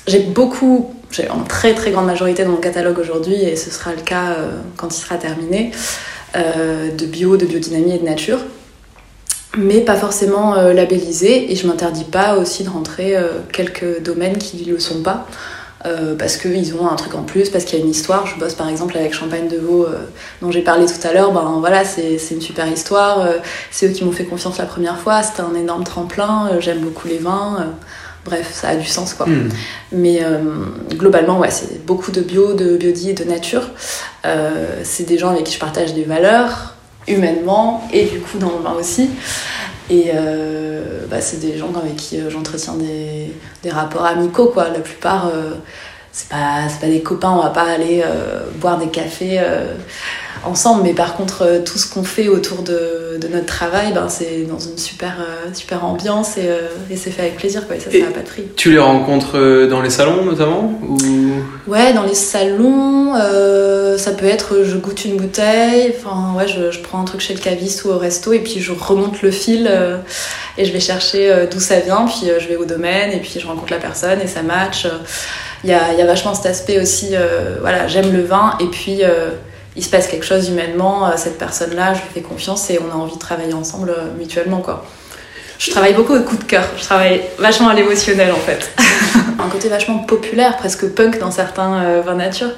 j'ai 0.07 0.19
beaucoup, 0.19 0.93
j'ai 1.11 1.29
en 1.29 1.41
très 1.43 1.73
très 1.73 1.91
grande 1.91 2.07
majorité 2.07 2.43
dans 2.43 2.51
mon 2.51 2.57
catalogue 2.57 2.97
aujourd'hui 2.99 3.35
et 3.43 3.55
ce 3.55 3.69
sera 3.71 3.91
le 3.91 4.01
cas 4.01 4.31
euh, 4.39 4.51
quand 4.75 4.87
il 4.95 4.99
sera 4.99 5.15
terminé, 5.15 5.71
de 6.35 7.05
bio, 7.05 7.37
de 7.37 7.45
biodynamie 7.45 7.93
et 7.95 7.99
de 7.99 8.05
nature. 8.05 8.39
Mais 9.57 9.79
pas 9.81 9.95
forcément 9.95 10.55
euh, 10.55 10.73
labellisé 10.73 11.51
et 11.51 11.55
je 11.55 11.65
m'interdis 11.65 12.03
pas 12.03 12.35
aussi 12.37 12.63
de 12.65 12.69
rentrer 12.69 13.15
euh, 13.15 13.39
quelques 13.53 14.01
domaines 14.03 14.37
qui 14.37 14.65
ne 14.65 14.73
le 14.73 14.79
sont 14.79 15.01
pas. 15.01 15.25
euh, 15.85 16.15
parce 16.17 16.37
qu'ils 16.37 16.73
ont 16.75 16.89
un 16.89 16.95
truc 16.95 17.13
en 17.15 17.21
plus, 17.23 17.49
parce 17.49 17.63
qu'il 17.63 17.77
y 17.77 17.81
a 17.81 17.85
une 17.85 17.91
histoire. 17.91 18.25
Je 18.25 18.37
bosse 18.39 18.55
par 18.55 18.67
exemple 18.69 18.97
avec 18.97 19.13
Champagne 19.13 19.47
de 19.47 19.57
Vaux, 19.57 19.85
euh, 19.85 20.09
dont 20.41 20.51
j'ai 20.51 20.61
parlé 20.63 20.85
tout 20.87 21.07
à 21.07 21.13
l'heure. 21.13 21.31
Ben 21.31 21.57
voilà, 21.59 21.85
c'est 21.85 22.17
une 22.31 22.41
super 22.41 22.67
histoire. 22.67 23.19
euh, 23.21 23.37
c'est 23.71 23.87
eux 23.87 23.91
qui 23.91 24.03
m'ont 24.03 24.11
fait 24.11 24.25
confiance 24.25 24.57
la 24.57 24.65
première 24.65 24.99
fois. 24.99 25.21
C'était 25.23 25.41
un 25.43 25.53
énorme 25.55 25.83
tremplin. 25.83 26.49
euh, 26.51 26.59
J'aime 26.59 26.79
beaucoup 26.79 27.07
les 27.07 27.19
vins. 27.19 27.67
Bref, 28.25 28.51
ça 28.51 28.69
a 28.69 28.75
du 28.75 28.87
sens 28.87 29.13
quoi. 29.13 29.27
Hmm. 29.27 29.49
Mais 29.91 30.19
euh, 30.23 30.39
globalement, 30.89 31.39
ouais, 31.39 31.51
c'est 31.51 31.85
beaucoup 31.85 32.11
de 32.11 32.21
bio, 32.21 32.53
de 32.53 32.75
biodi 32.75 33.11
et 33.11 33.13
de 33.13 33.23
nature. 33.23 33.69
Euh, 34.25 34.81
c'est 34.83 35.03
des 35.03 35.17
gens 35.17 35.29
avec 35.29 35.45
qui 35.45 35.53
je 35.53 35.59
partage 35.59 35.93
des 35.93 36.03
valeurs, 36.03 36.75
humainement, 37.07 37.87
et 37.93 38.05
du 38.05 38.19
coup 38.19 38.37
dans 38.39 38.51
le 38.57 38.63
vin 38.63 38.73
aussi. 38.73 39.09
Et 39.89 40.11
euh, 40.15 41.05
bah, 41.09 41.21
c'est 41.21 41.39
des 41.39 41.57
gens 41.57 41.71
avec 41.75 41.95
qui 41.95 42.19
j'entretiens 42.29 42.73
des, 42.73 43.31
des 43.61 43.69
rapports 43.69 44.05
amicaux, 44.05 44.47
quoi. 44.47 44.69
La 44.69 44.79
plupart, 44.79 45.31
c'est 46.17 46.29
pas, 46.29 46.61
pas 46.79 46.87
des 46.87 47.01
copains, 47.01 47.31
on 47.31 47.43
va 47.43 47.49
pas 47.49 47.63
aller 47.63 48.01
euh, 48.05 48.39
boire 48.61 48.77
des 48.77 48.87
cafés 48.87 49.37
euh, 49.37 49.73
ensemble, 50.45 50.83
mais 50.83 50.93
par 50.93 51.17
contre, 51.17 51.41
euh, 51.41 51.59
tout 51.61 51.77
ce 51.77 51.91
qu'on 51.91 52.05
fait 52.05 52.29
autour 52.29 52.61
de, 52.63 53.17
de 53.19 53.27
notre 53.27 53.47
travail, 53.47 53.91
ben, 53.93 54.07
c'est 54.07 54.43
dans 54.49 54.57
une 54.59 54.77
super, 54.77 55.15
super 55.53 55.83
ambiance 55.83 56.37
et, 56.37 56.47
et 56.89 56.95
c'est 56.95 57.11
fait 57.11 57.23
avec 57.23 57.35
plaisir, 57.35 57.67
quoi. 57.67 57.75
Et 57.75 57.79
ça, 57.81 57.89
Et- 57.91 57.99
ça 57.99 58.05
n'a 58.05 58.11
pas 58.13 58.21
de 58.21 58.27
prix. 58.27 58.43
Tu 58.55 58.71
les 58.71 58.79
rencontres 58.79 59.65
dans 59.69 59.81
les 59.81 59.89
salons 59.89 60.23
notamment 60.23 60.79
ou... 60.87 60.99
Ouais, 61.67 61.91
dans 61.91 62.03
les 62.03 62.13
salons, 62.13 63.13
ça 63.97 64.11
peut 64.11 64.25
être 64.27 64.63
je 64.63 64.77
goûte 64.77 65.03
une 65.03 65.17
bouteille, 65.17 65.93
enfin 65.97 66.33
ouais, 66.37 66.47
je, 66.47 66.71
je 66.71 66.79
prends 66.79 67.01
un 67.01 67.05
truc 67.05 67.19
chez 67.21 67.33
le 67.33 67.39
caviste 67.41 67.83
ou 67.83 67.89
au 67.89 67.97
resto 67.97 68.31
et 68.31 68.39
puis 68.39 68.61
je 68.61 68.71
remonte 68.71 69.21
le 69.21 69.31
fil 69.31 69.69
et 70.57 70.63
je 70.65 70.71
vais 70.71 70.79
chercher 70.79 71.47
d'où 71.51 71.59
ça 71.59 71.79
vient, 71.79 72.05
puis 72.05 72.27
je 72.39 72.47
vais 72.47 72.55
au 72.55 72.65
domaine 72.65 73.11
et 73.11 73.17
puis 73.19 73.37
je 73.39 73.47
rencontre 73.47 73.71
la 73.73 73.79
personne 73.79 74.21
et 74.21 74.27
ça 74.27 74.43
match. 74.43 74.87
Il 75.65 75.71
y 75.71 75.73
a, 75.73 75.91
il 75.93 75.99
y 75.99 76.01
a 76.01 76.05
vachement 76.05 76.35
cet 76.35 76.45
aspect 76.45 76.79
aussi, 76.79 77.09
euh, 77.13 77.57
voilà, 77.59 77.87
j'aime 77.87 78.13
le 78.13 78.23
vin 78.23 78.55
et 78.59 78.67
puis 78.67 79.03
euh, 79.03 79.31
il 79.75 79.83
se 79.83 79.89
passe 79.89 80.07
quelque 80.07 80.25
chose 80.25 80.47
humainement, 80.47 81.07
euh, 81.07 81.13
cette 81.17 81.39
personne-là, 81.39 81.95
je 81.95 82.01
lui 82.01 82.09
fais 82.13 82.21
confiance 82.21 82.69
et 82.69 82.79
on 82.79 82.93
a 82.93 82.95
envie 82.95 83.15
de 83.15 83.19
travailler 83.19 83.55
ensemble 83.55 83.91
mutuellement 84.15 84.59
quoi. 84.59 84.85
Je 85.57 85.71
travaille 85.71 85.95
beaucoup 85.95 86.15
au 86.15 86.21
coup 86.21 86.37
de 86.37 86.43
cœur, 86.43 86.65
je 86.77 86.83
travaille 86.83 87.23
vachement 87.39 87.69
à 87.69 87.73
l'émotionnel 87.73 88.31
en 88.31 88.35
fait. 88.35 88.71
un 89.43 89.49
côté 89.49 89.67
vachement 89.67 89.97
populaire, 89.97 90.55
presque 90.57 90.87
punk 90.89 91.17
dans 91.17 91.31
certains 91.31 92.01
vins 92.01 92.13
nature. 92.13 92.51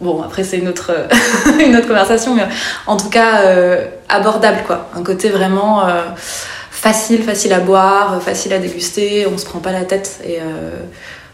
Bon, 0.00 0.22
après, 0.22 0.42
c'est 0.42 0.56
une 0.56 0.68
autre, 0.68 0.90
une 1.64 1.76
autre 1.76 1.86
conversation, 1.86 2.34
mais 2.34 2.48
en 2.86 2.96
tout 2.96 3.10
cas, 3.10 3.42
abordable, 4.08 4.62
quoi. 4.66 4.88
Un 4.96 5.02
côté 5.02 5.28
vraiment 5.28 5.84
facile, 6.80 7.22
facile 7.22 7.52
à 7.52 7.60
boire, 7.60 8.22
facile 8.22 8.54
à 8.54 8.58
déguster, 8.58 9.26
on 9.26 9.36
se 9.36 9.44
prend 9.44 9.58
pas 9.58 9.72
la 9.72 9.84
tête. 9.84 10.18
Et 10.24 10.38
euh, 10.40 10.70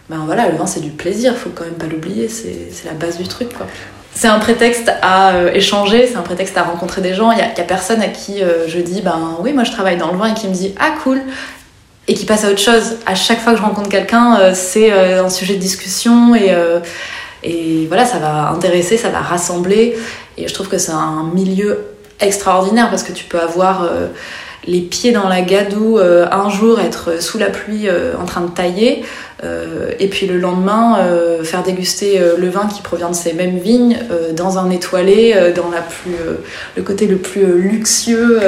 ben 0.09 0.23
voilà, 0.25 0.49
le 0.49 0.57
vin, 0.57 0.67
c'est 0.67 0.81
du 0.81 0.91
plaisir, 0.91 1.37
faut 1.37 1.51
quand 1.55 1.65
même 1.65 1.75
pas 1.75 1.87
l'oublier, 1.87 2.29
c'est 2.29 2.85
la 2.85 2.93
base 2.93 3.19
du 3.19 3.27
truc, 3.27 3.53
quoi. 3.57 3.67
C'est 4.17 4.29
un 4.29 4.39
prétexte 4.39 4.91
à 5.03 5.35
euh, 5.35 5.53
échanger, 5.53 6.07
c'est 6.07 6.17
un 6.17 6.23
prétexte 6.23 6.57
à 6.57 6.63
rencontrer 6.63 7.03
des 7.03 7.13
gens. 7.13 7.33
Il 7.33 7.39
y 7.39 7.43
a, 7.43 7.49
personne 7.65 8.01
à 8.01 8.09
qui 8.09 8.43
euh, 8.43 8.67
je 8.67 8.79
dis, 8.79 9.03
ben 9.03 9.37
oui, 9.41 9.53
moi 9.53 9.63
je 9.63 9.73
travaille 9.73 9.99
dans 9.99 10.11
le 10.11 10.17
vin 10.17 10.29
et 10.29 10.35
qui 10.35 10.49
me 10.49 10.55
dit, 10.55 10.75
ah 10.81 10.93
cool, 11.03 11.21
et 12.09 12.15
qui 12.15 12.25
passe 12.25 12.47
à 12.47 12.51
autre 12.51 12.61
chose. 12.61 12.97
À 13.05 13.15
chaque 13.15 13.41
fois 13.41 13.53
que 13.53 13.59
je 13.59 13.63
rencontre 13.63 13.91
quelqu'un, 13.91 14.39
euh, 14.41 14.53
c'est 14.55 14.91
un 14.91 15.29
sujet 15.29 15.57
de 15.57 15.61
discussion 15.61 16.35
et, 16.35 16.51
et 17.43 17.87
voilà, 17.89 18.07
ça 18.07 18.19
va 18.19 18.49
intéresser, 18.49 18.97
ça 18.97 19.11
va 19.11 19.21
rassembler. 19.21 19.99
Et 20.39 20.49
je 20.49 20.55
trouve 20.55 20.69
que 20.69 20.79
c'est 20.79 20.93
un 20.93 21.31
milieu 21.35 21.85
extraordinaire 22.19 22.89
parce 22.89 23.03
que 23.03 23.13
tu 23.13 23.25
peux 23.27 23.39
avoir 23.39 23.87
les 24.67 24.81
pieds 24.81 25.13
dans 25.13 25.29
la 25.29 25.43
gadoue 25.43 25.99
un 25.99 26.49
jour, 26.49 26.81
être 26.81 27.23
sous 27.23 27.37
la 27.37 27.51
pluie 27.51 27.89
en 28.19 28.25
train 28.25 28.41
de 28.41 28.51
tailler, 28.51 29.05
euh, 29.45 29.93
et 29.99 30.09
puis 30.09 30.27
le 30.27 30.39
lendemain 30.39 30.99
euh, 30.99 31.45
faire 31.45 31.63
déguster 31.63 32.19
euh, 32.19 32.37
le 32.39 32.49
vin 32.49 32.67
qui 32.67 32.81
provient 32.81 33.11
de 33.11 33.15
ces 33.15 33.35
mêmes 33.35 33.59
vignes 33.59 33.99
dans 34.35 34.59
un 34.59 34.71
étoilé, 34.71 35.53
dans 35.55 35.71
la 35.71 35.83
plus, 35.83 36.17
le 36.77 36.83
côté 36.83 37.07
le 37.07 37.17
plus 37.17 37.61
luxueux. 37.61 38.41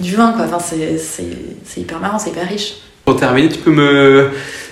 du 0.00 0.16
vin 0.16 0.32
quoi. 0.32 0.46
Enfin, 0.46 0.58
c'est, 0.58 1.80
hyper 1.80 2.00
marrant, 2.00 2.18
c'est 2.18 2.30
hyper 2.30 2.48
riche. 2.48 2.76
Pour 3.04 3.16
terminer, 3.16 3.48
tu 3.48 3.58
peux 3.58 3.70
me 3.70 4.30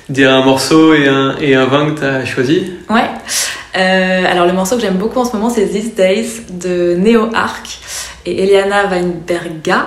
dire 0.09 0.33
un 0.33 0.45
morceau 0.45 0.95
et 0.95 1.07
un, 1.07 1.37
et 1.41 1.55
un 1.55 1.67
vin 1.67 1.93
que 1.93 2.01
tu 2.01 2.05
as 2.05 2.25
choisi? 2.25 2.73
Ouais. 2.91 3.09
Alors 3.75 4.47
le 4.47 4.53
morceau 4.53 4.77
que 4.77 4.83
j'aime 4.83 4.97
beaucoup 4.97 5.19
en 5.19 5.25
ce 5.25 5.33
moment 5.33 5.49
c'est 5.49 5.67
These 5.67 5.95
Days 5.95 6.43
de 6.51 6.95
Neo 6.97 7.31
Arc 7.35 7.79
et 8.27 8.43
Eliana 8.43 8.87
Weinberga. 8.87 9.87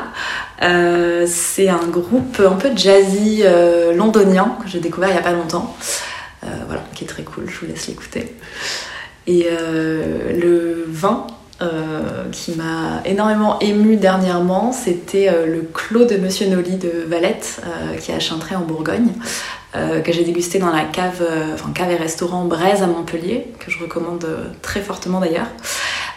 Euh, 0.62 1.26
c'est 1.28 1.70
un 1.70 1.86
groupe 1.88 2.42
un 2.46 2.56
peu 2.56 2.72
jazzy 2.76 3.42
euh, 3.44 3.94
londonien 3.94 4.58
que 4.64 4.70
j'ai 4.70 4.80
découvert 4.80 5.10
il 5.10 5.16
y 5.16 5.20
a 5.20 5.22
pas 5.22 5.34
longtemps. 5.34 5.76
Euh, 6.44 6.48
voilà, 6.68 6.84
qui 6.94 7.04
est 7.04 7.08
très 7.08 7.24
cool, 7.24 7.46
je 7.50 7.60
vous 7.60 7.66
laisse 7.66 7.88
l'écouter. 7.88 8.36
Et 9.28 9.48
euh, 9.50 10.40
le 10.40 10.86
vin 10.88 11.28
qui 12.34 12.52
m'a 12.52 13.02
énormément 13.06 13.58
ému 13.60 13.96
dernièrement, 13.96 14.74
c'était 14.74 15.32
le 15.48 15.62
Clos 15.62 16.04
de 16.04 16.18
Monsieur 16.18 16.48
Nolly 16.48 16.76
de 16.76 16.92
Valette, 17.08 17.62
qui 18.02 18.12
est 18.12 18.14
à 18.14 18.58
en 18.58 18.62
Bourgogne, 18.62 19.08
que 19.74 20.12
j'ai 20.12 20.26
dégusté 20.26 20.60
dans 20.60 20.70
la 20.70 20.84
cave, 20.84 21.26
enfin 21.54 21.72
cave 21.74 21.92
et 21.92 21.96
restaurant 21.96 22.44
Braise 22.44 22.84
à 22.84 22.88
Montpellier, 22.88 23.54
que 23.58 23.72
je 23.72 23.80
recommande 23.80 24.28
très 24.62 24.82
fortement 24.82 25.22
d'ailleurs. 25.22 25.48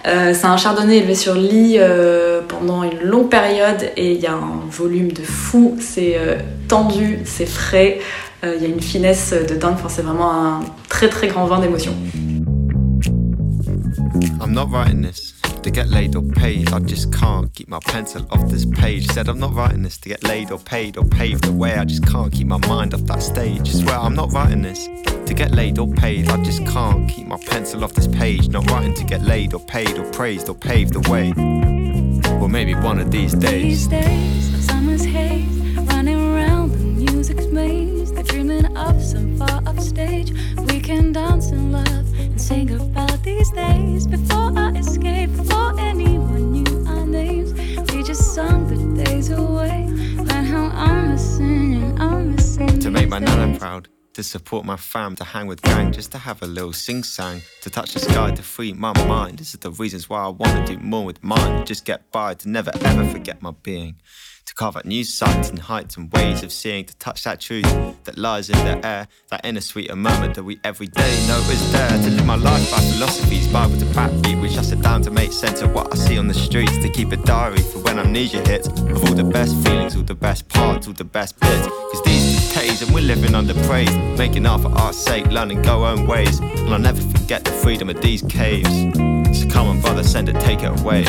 Euh, 0.09 0.33
c'est 0.33 0.47
un 0.47 0.57
chardonnay 0.57 0.99
élevé 0.99 1.15
sur 1.15 1.35
lit 1.35 1.77
euh, 1.77 2.41
pendant 2.49 2.83
une 2.83 3.01
longue 3.01 3.29
période 3.29 3.91
et 3.97 4.13
il 4.13 4.21
y 4.21 4.27
a 4.27 4.33
un 4.33 4.61
volume 4.71 5.13
de 5.13 5.23
fou, 5.23 5.77
c'est 5.81 6.17
euh, 6.17 6.39
tendu, 6.67 7.21
c'est 7.27 7.47
frais, 7.47 8.01
il 8.43 8.63
y 8.63 8.65
a 8.65 8.69
une 8.69 8.81
finesse 8.81 9.33
de 9.33 9.55
dingue, 9.57 9.75
enfin, 9.75 9.89
c'est 9.89 10.03
vraiment 10.03 10.33
un 10.33 10.61
très 10.89 11.09
très 11.09 11.27
grand 11.27 11.45
vin 11.47 11.59
d'émotion. 11.59 11.93
To 15.63 15.71
get 15.71 15.89
laid 15.89 16.17
or 16.17 16.23
paid. 16.23 16.73
I 16.73 16.79
just 16.81 17.13
can't 17.13 17.53
keep 17.55 17.69
my 17.69 17.81
pencil 17.87 18.27
off 18.31 18.49
this 18.51 18.65
page. 18.65 19.07
Said 19.09 19.29
I'm 19.29 19.39
not 19.39 19.55
writing 19.55 19.83
this 19.83 19.99
to 19.99 20.09
get 20.09 20.23
laid 20.25 20.51
or 20.51 20.59
paid 20.59 20.97
or 20.97 21.05
paved 21.05 21.45
the 21.45 21.53
way. 21.53 21.75
I 21.75 21.85
just 21.85 22.07
can't 22.07 22.33
keep 22.33 22.47
my 22.47 22.59
mind 22.67 22.95
off 22.95 23.03
that 23.03 23.23
stage. 23.23 23.71
Swear 23.71 23.97
I'm 23.97 24.15
not 24.15 24.33
writing 24.33 24.63
this 24.63 24.87
to 25.27 25.35
get 25.35 25.53
laid 25.53 25.79
or 25.79 25.89
paid. 25.89 26.29
I 26.31 26.43
just 26.43 26.65
can't 26.67 27.09
keep 27.09 27.27
my 27.27 27.39
pencil 27.47 27.85
off 27.85 27.93
this 27.93 28.07
page. 28.07 28.49
Not 28.49 28.71
writing 28.71 28.95
to 28.95 29.05
get 29.05 29.23
laid 29.23 29.55
or 29.55 29.61
paid 29.61 29.99
or 29.99 30.11
praised 30.13 30.49
or 30.49 30.55
paved 30.55 30.95
the 30.95 31.11
way. 31.11 31.33
Well, 32.39 32.49
maybe 32.49 32.75
one 32.75 32.99
of 32.99 33.11
these 33.11 33.35
days. 33.35 33.89
These 33.89 33.89
days, 33.89 34.67
summer's 34.67 35.05
haze, 35.05 35.77
running 35.89 36.17
around 36.17 36.73
the 36.73 36.79
music's 36.79 37.47
maze. 37.47 37.99
Dreaming 38.29 38.77
of 38.77 39.03
some 39.03 39.39
far. 39.39 39.59
We 40.71 40.81
can 40.81 41.13
dance 41.13 41.51
in 41.51 41.73
love 41.73 42.07
and 42.19 42.41
sing 42.41 42.71
about 42.71 43.23
these 43.23 43.51
days. 43.51 44.07
Before 44.07 44.48
escape, 44.89 45.31
before 45.37 45.79
anyone 45.79 46.53
knew 46.53 46.87
our 46.87 47.07
names, 47.07 47.53
we 47.93 48.03
just 48.03 48.35
sung 48.35 48.67
the 48.69 49.05
days 49.05 49.31
away. 49.31 49.87
Man, 50.29 50.45
how 50.45 50.67
I'm 50.75 51.11
missing, 51.11 52.01
I'm 52.01 52.35
missing. 52.35 52.79
To 52.79 52.91
make 52.91 53.09
my 53.09 53.19
nana 53.19 53.59
proud. 53.59 53.89
To 54.15 54.23
support 54.25 54.65
my 54.65 54.77
fam, 54.77 55.15
to 55.17 55.25
hang 55.25 55.47
with 55.47 55.63
gang, 55.63 55.93
just 55.93 56.11
to 56.11 56.19
have 56.19 56.43
a 56.43 56.47
little 56.47 56.73
sing 56.73 57.05
sang, 57.05 57.41
to 57.63 57.71
touch 57.71 57.95
the 57.95 58.01
sky, 58.01 58.33
to 58.33 58.43
free 58.43 58.73
my 58.73 58.93
mind. 59.07 59.39
This 59.39 59.55
is 59.55 59.61
the 59.61 59.71
reasons 59.71 60.09
why 60.09 60.25
I 60.25 60.29
wanna 60.29 60.67
do 60.67 60.77
more 60.79 61.05
with 61.05 61.23
mine. 61.23 61.65
Just 61.67 61.85
get 61.85 62.11
by, 62.11 62.35
to 62.35 62.49
never 62.49 62.73
ever 62.83 63.05
forget 63.11 63.41
my 63.43 63.53
being. 63.63 63.95
To 64.49 64.55
carve 64.55 64.79
out 64.79 64.87
new 64.87 65.05
sights 65.05 65.51
and 65.51 65.59
heights 65.59 65.99
and 65.99 66.11
ways 66.11 66.43
of 66.43 66.51
seeing, 66.51 66.87
to 66.87 66.97
touch 66.97 67.25
that 67.25 67.39
truth 67.39 67.71
that 68.05 68.17
lies 68.17 68.49
in 68.49 68.57
the 68.65 68.87
air, 68.87 69.07
that 69.29 69.45
inner 69.45 69.61
sweeter 69.61 69.95
moment 69.95 70.37
that 70.37 70.43
we 70.43 70.59
every 70.65 70.87
day 70.87 71.27
know 71.29 71.37
is 71.51 71.71
there. 71.71 71.91
To 71.91 72.09
live 72.09 72.25
my 72.25 72.37
life 72.37 72.71
by 72.71 72.79
philosophies, 72.79 73.47
Bible 73.49 73.77
to 73.77 73.85
backbeat, 73.85 74.41
which 74.41 74.57
I 74.57 74.63
sit 74.63 74.81
down 74.81 75.03
to 75.03 75.11
make 75.11 75.33
sense 75.33 75.61
of 75.61 75.75
what 75.75 75.93
I 75.93 75.97
see 75.97 76.17
on 76.17 76.29
the 76.29 76.35
streets. 76.35 76.79
To 76.79 76.89
keep 76.89 77.13
a 77.13 77.19
diary 77.19 77.61
for 77.61 77.81
when 77.81 77.99
amnesia 77.99 78.41
hits, 78.49 78.69
of 78.69 79.05
all 79.05 79.15
the 79.15 79.23
best 79.23 79.55
feelings, 79.67 79.95
all 79.95 80.03
the 80.03 80.15
best 80.15 80.49
parts, 80.49 80.87
all 80.87 80.95
the 80.95 81.05
best 81.05 81.39
bits. 81.39 81.67
Cause 81.67 82.03
these 82.07 82.55
days 82.55 82.81
and 82.81 82.95
we're 82.95 83.05
living 83.05 83.35
under 83.35 83.53
praise, 83.67 83.95
making 84.17 84.47
art 84.47 84.63
for 84.63 84.71
art's 84.79 84.97
sake, 84.97 85.27
learning 85.27 85.61
go 85.61 85.85
own 85.85 86.07
ways. 86.07 86.39
And 86.39 86.73
I'll 86.73 86.79
never 86.79 87.03
forget 87.03 87.45
the 87.45 87.53
freedom 87.53 87.91
of 87.91 88.01
these 88.01 88.23
caves. 88.23 88.71
So 89.39 89.47
come 89.51 89.67
on, 89.67 89.83
brother, 89.83 90.03
send 90.03 90.31
it, 90.31 90.41
take 90.41 90.63
it 90.63 90.81
away. 90.81 91.05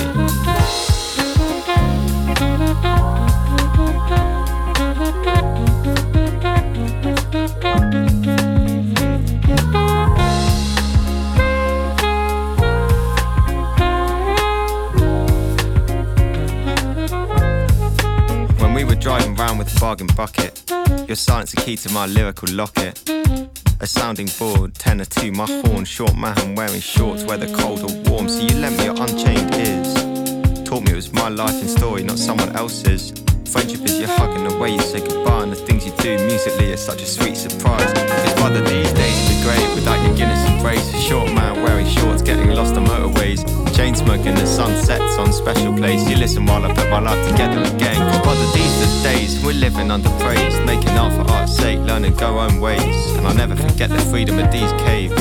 Round 19.39 19.57
with 19.57 19.73
the 19.73 19.79
bargain 19.79 20.07
bucket, 20.17 20.69
your 21.07 21.15
silence 21.15 21.51
the 21.51 21.61
key 21.61 21.77
to 21.77 21.89
my 21.93 22.05
lyrical 22.05 22.49
locket. 22.51 23.09
A 23.79 23.87
sounding 23.87 24.27
board, 24.37 24.75
tenor 24.75 25.05
two, 25.05 25.31
my 25.31 25.45
horn, 25.63 25.85
short 25.85 26.13
man 26.17 26.55
wearing 26.55 26.81
shorts, 26.81 27.23
whether 27.23 27.47
cold 27.55 27.79
or 27.79 28.11
warm. 28.11 28.27
So 28.27 28.41
you 28.41 28.59
lent 28.59 28.77
me 28.77 28.83
your 28.83 28.99
unchained 28.99 29.55
ears. 29.55 29.93
Taught 30.67 30.83
me 30.83 30.91
it 30.91 30.95
was 30.95 31.13
my 31.13 31.29
life 31.29 31.55
and 31.61 31.69
story, 31.69 32.03
not 32.03 32.19
someone 32.19 32.53
else's. 32.53 33.13
Friendship 33.45 33.81
is 33.85 33.99
your 33.99 34.09
hug 34.09 34.35
and 34.35 34.51
the 34.51 34.57
way 34.57 34.71
you 34.71 34.81
say 34.81 34.99
goodbye 34.99 35.43
and 35.43 35.53
the 35.53 35.55
things 35.55 35.85
you 35.85 35.93
do 35.99 36.17
musically 36.27 36.73
is 36.73 36.83
such 36.83 37.01
a 37.01 37.05
sweet 37.05 37.37
surprise. 37.37 37.89
It's 37.95 38.41
rather 38.41 38.59
these 38.59 38.91
days 38.91 39.15
would 39.23 39.37
be 39.37 39.43
great 39.43 39.73
without 39.73 40.05
your 40.05 40.17
Guinness 40.17 40.45
embrace. 40.49 40.91
Short 40.99 41.31
man 41.31 41.63
wearing 41.63 41.87
shorts, 41.87 42.21
getting 42.21 42.49
lost 42.49 42.75
on 42.75 42.85
motorways. 42.85 43.68
Chain 43.79 43.95
smoking, 43.95 44.35
the 44.35 44.45
sun 44.45 44.75
sets 44.83 45.17
on 45.17 45.31
special 45.31 45.73
place. 45.73 46.05
You 46.09 46.17
listen 46.17 46.45
while 46.45 46.65
I 46.65 46.73
put 46.73 46.89
my 46.89 46.99
life 46.99 47.25
together 47.29 47.61
again. 47.61 47.95
Cause 47.95 48.21
brother, 48.23 48.45
these 48.53 49.03
days 49.03 49.41
we're 49.41 49.53
living 49.53 49.89
under 49.89 50.09
praise. 50.19 50.59
Making 50.65 50.89
art 50.97 51.13
for 51.13 51.21
art's 51.31 51.55
sake, 51.55 51.79
learning 51.79 52.15
go 52.15 52.39
own 52.39 52.59
ways. 52.59 53.15
And 53.15 53.25
I'll 53.25 53.33
never 53.33 53.55
forget 53.55 53.89
the 53.89 53.99
freedom 54.11 54.37
of 54.37 54.51
these 54.51 54.69
caves. 54.83 55.13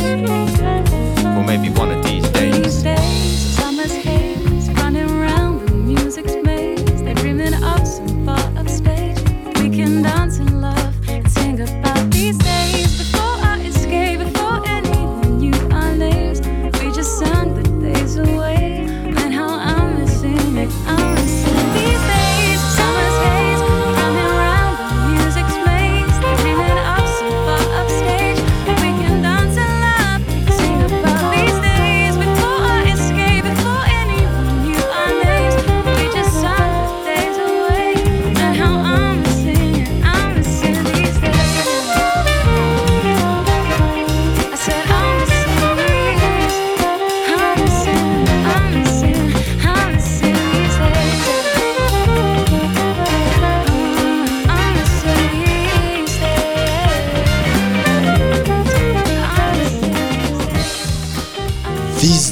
Or 1.36 1.44
maybe 1.44 1.70
one 1.70 1.92
of. 1.92 2.02
These 2.02 2.28
days, 2.30 2.37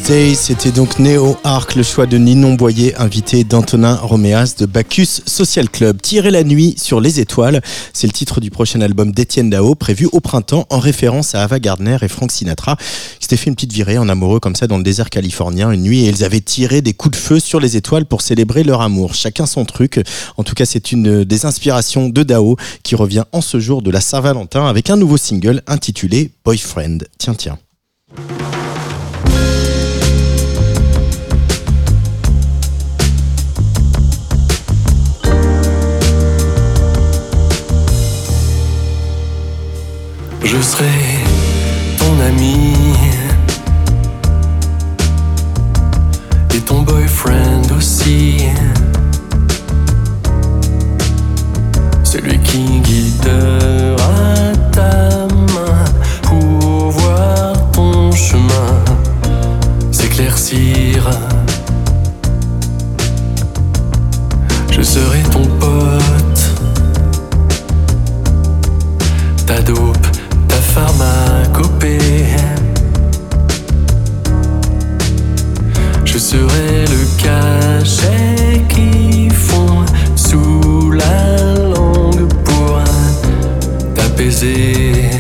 C'était 0.08 0.70
donc 0.70 1.00
Néo 1.00 1.36
Arc, 1.42 1.74
le 1.74 1.82
choix 1.82 2.06
de 2.06 2.16
Ninon 2.16 2.54
Boyer, 2.54 2.94
invité 2.94 3.42
d'Antonin 3.42 3.96
Roméas 3.96 4.54
de 4.56 4.64
Bacchus 4.64 5.22
Social 5.26 5.68
Club. 5.68 6.00
Tirer 6.00 6.30
la 6.30 6.44
nuit 6.44 6.76
sur 6.78 7.00
les 7.00 7.18
étoiles, 7.18 7.60
c'est 7.92 8.06
le 8.06 8.12
titre 8.12 8.40
du 8.40 8.52
prochain 8.52 8.80
album 8.82 9.10
d'Étienne 9.10 9.50
Dao, 9.50 9.74
prévu 9.74 10.08
au 10.12 10.20
printemps 10.20 10.64
en 10.70 10.78
référence 10.78 11.34
à 11.34 11.42
Ava 11.42 11.58
Gardner 11.58 11.96
et 12.02 12.06
Frank 12.06 12.30
Sinatra, 12.30 12.76
qui 12.76 12.84
s'étaient 13.22 13.36
fait 13.36 13.50
une 13.50 13.56
petite 13.56 13.72
virée 13.72 13.98
en 13.98 14.08
amoureux 14.08 14.38
comme 14.38 14.54
ça 14.54 14.68
dans 14.68 14.76
le 14.76 14.84
désert 14.84 15.10
californien 15.10 15.72
une 15.72 15.82
nuit 15.82 16.04
et 16.04 16.08
ils 16.10 16.22
avaient 16.22 16.40
tiré 16.40 16.82
des 16.82 16.94
coups 16.94 17.18
de 17.18 17.20
feu 17.20 17.40
sur 17.40 17.58
les 17.58 17.76
étoiles 17.76 18.06
pour 18.06 18.22
célébrer 18.22 18.62
leur 18.62 18.82
amour. 18.82 19.12
Chacun 19.12 19.44
son 19.44 19.64
truc. 19.64 20.00
En 20.36 20.44
tout 20.44 20.54
cas, 20.54 20.66
c'est 20.66 20.92
une 20.92 21.24
des 21.24 21.46
inspirations 21.46 22.08
de 22.08 22.22
Dao 22.22 22.54
qui 22.84 22.94
revient 22.94 23.24
en 23.32 23.40
ce 23.40 23.58
jour 23.58 23.82
de 23.82 23.90
la 23.90 24.00
Saint-Valentin 24.00 24.68
avec 24.68 24.88
un 24.88 24.96
nouveau 24.96 25.16
single 25.16 25.62
intitulé 25.66 26.30
Boyfriend. 26.44 26.98
Tiens, 27.18 27.34
tiens. 27.34 27.58
Je 40.48 40.62
serai 40.62 40.85
ton 41.98 42.20
ami 42.24 42.72
et 46.54 46.61
ton 46.61 46.82
boyfriend 46.82 47.72
aussi. 47.76 48.46
Celui 52.04 52.38
qui 52.38 52.80
guidera 52.80 54.52
ta 54.70 55.26
main 55.52 55.85
pour 56.22 56.90
voir 56.90 57.70
ton 57.72 58.12
chemin 58.12 58.85
s'éclaircir. 59.90 61.11
Je 64.70 64.82
serai 64.82 65.22
ton 65.32 65.44
pote, 65.59 66.40
ta 69.44 69.61
dope, 69.61 70.06
ta 70.98 71.04
pharmacopée. 71.04 72.26
Je 76.04 76.18
serai 76.18 76.85
le 76.87 77.22
cachet 77.22 78.64
qui 78.68 79.28
fond 79.30 79.85
sous 80.14 80.92
la 80.92 81.54
langue 81.54 82.28
pour 82.44 82.80
t'apaiser. 83.94 85.11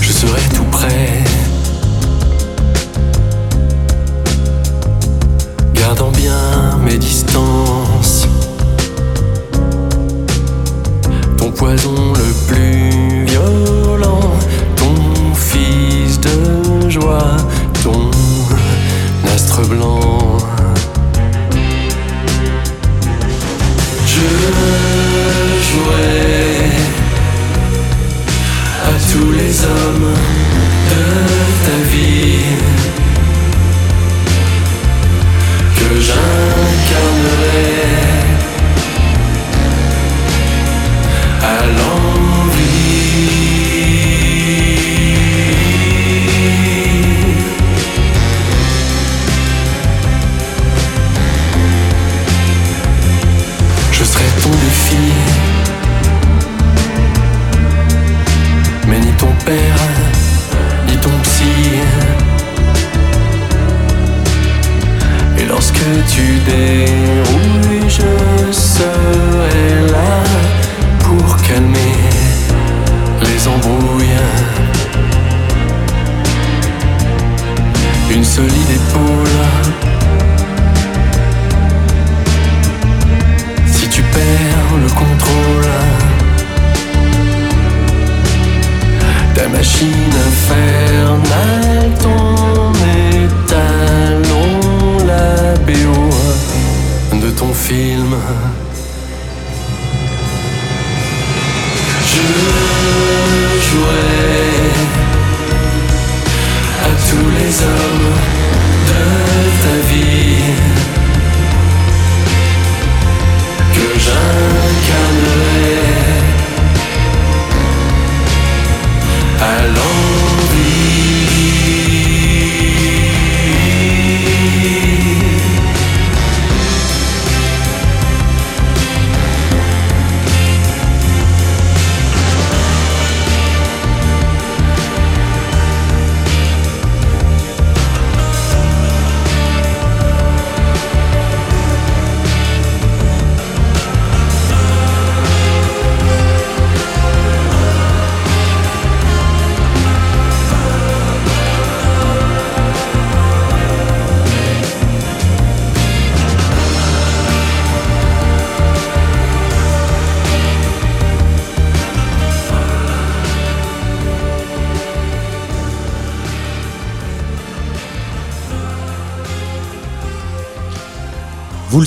Je 0.00 0.12
serai 0.12 0.40
tout 0.54 0.64
près. 0.70 1.24
Gardant 5.74 6.10
bien 6.10 6.78
mes 6.84 6.98
distances. 6.98 8.26
Poison 11.56 12.13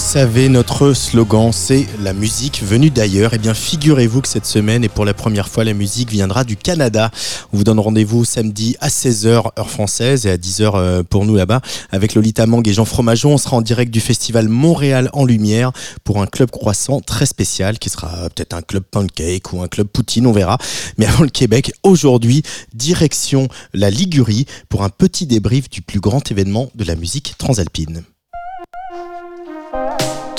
savez, 0.08 0.48
notre 0.48 0.94
slogan, 0.94 1.52
c'est 1.52 1.86
la 2.02 2.14
musique 2.14 2.64
venue 2.64 2.90
d'ailleurs. 2.90 3.34
Eh 3.34 3.38
bien, 3.38 3.54
figurez-vous 3.54 4.22
que 4.22 4.30
cette 4.30 4.46
semaine, 4.46 4.86
et 4.86 4.88
pour 4.88 5.04
la 5.04 5.14
première 5.14 5.50
fois, 5.50 5.66
la 5.66 5.74
musique 5.74 6.10
viendra 6.10 6.46
du 6.46 6.56
Canada. 6.56 7.12
On 7.52 7.58
vous 7.58 7.66
donne 7.66 7.82
rendez-vous 7.82 8.24
samedi 8.24 8.78
à 8.80 8.88
16h, 8.88 9.52
heure 9.60 9.70
française, 9.70 10.26
et 10.26 10.32
à 10.32 10.38
10h 10.38 10.72
euh, 10.76 11.04
pour 11.04 11.26
nous 11.26 11.36
là-bas, 11.36 11.60
avec 11.92 12.16
Lolita 12.16 12.46
Mang 12.46 12.66
et 12.66 12.72
Jean 12.72 12.86
Fromageau. 12.86 13.32
On 13.32 13.38
sera 13.38 13.58
en 13.58 13.62
direct 13.62 13.92
du 13.92 14.00
festival 14.00 14.48
Montréal 14.48 15.10
en 15.12 15.26
Lumière 15.26 15.74
pour 16.06 16.22
un 16.22 16.26
club 16.26 16.52
croissant 16.52 17.02
très 17.02 17.26
spécial, 17.26 17.78
qui 17.78 17.90
sera 17.90 18.30
peut-être 18.30 18.54
un 18.54 18.62
club 18.62 18.84
pancake 18.90 19.52
ou 19.52 19.62
un 19.62 19.68
club 19.68 19.88
poutine, 19.88 20.26
on 20.26 20.32
verra. 20.32 20.58
Mais 20.98 21.06
avant 21.06 21.24
le 21.24 21.30
Québec, 21.30 21.74
aujourd'hui, 21.84 22.44
direction 22.74 23.50
la 23.74 23.90
Ligurie 23.90 24.46
pour 24.70 24.84
un 24.84 24.90
petit 24.90 25.26
débrief 25.26 25.70
du 25.70 25.82
plus 25.82 26.00
grand 26.00 26.32
événement 26.32 26.70
de 26.76 26.86
la 26.86 26.96
musique 26.96 27.36
transalpine. 27.38 28.04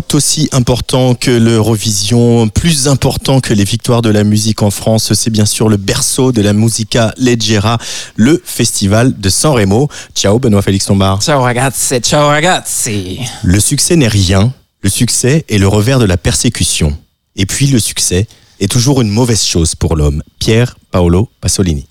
Tout 0.00 0.16
aussi 0.16 0.48
important 0.52 1.14
que 1.14 1.30
l'Eurovision, 1.30 2.48
plus 2.48 2.86
important 2.86 3.40
que 3.40 3.54
les 3.54 3.64
victoires 3.64 4.02
de 4.02 4.10
la 4.10 4.24
musique 4.24 4.62
en 4.62 4.70
France, 4.70 5.14
c'est 5.14 5.30
bien 5.30 5.46
sûr 5.46 5.68
le 5.68 5.78
berceau 5.78 6.32
de 6.32 6.42
la 6.42 6.52
musica 6.52 7.14
leggera, 7.16 7.78
le 8.14 8.42
festival 8.44 9.18
de 9.18 9.30
San 9.30 9.52
Remo. 9.52 9.88
Ciao 10.14 10.38
Benoît 10.38 10.60
Félix 10.60 10.88
Lombard. 10.88 11.22
Ciao 11.22 11.42
ragazzi, 11.42 12.00
ciao 12.00 12.28
ragazzi. 12.28 13.20
Le 13.42 13.58
succès 13.58 13.96
n'est 13.96 14.08
rien, 14.08 14.52
le 14.82 14.90
succès 14.90 15.44
est 15.48 15.58
le 15.58 15.68
revers 15.68 15.98
de 15.98 16.04
la 16.04 16.18
persécution. 16.18 16.96
Et 17.34 17.46
puis 17.46 17.66
le 17.68 17.78
succès 17.78 18.26
est 18.60 18.70
toujours 18.70 19.00
une 19.00 19.10
mauvaise 19.10 19.44
chose 19.44 19.74
pour 19.74 19.96
l'homme. 19.96 20.22
Pierre 20.38 20.76
Paolo 20.90 21.30
Pasolini. 21.40 21.86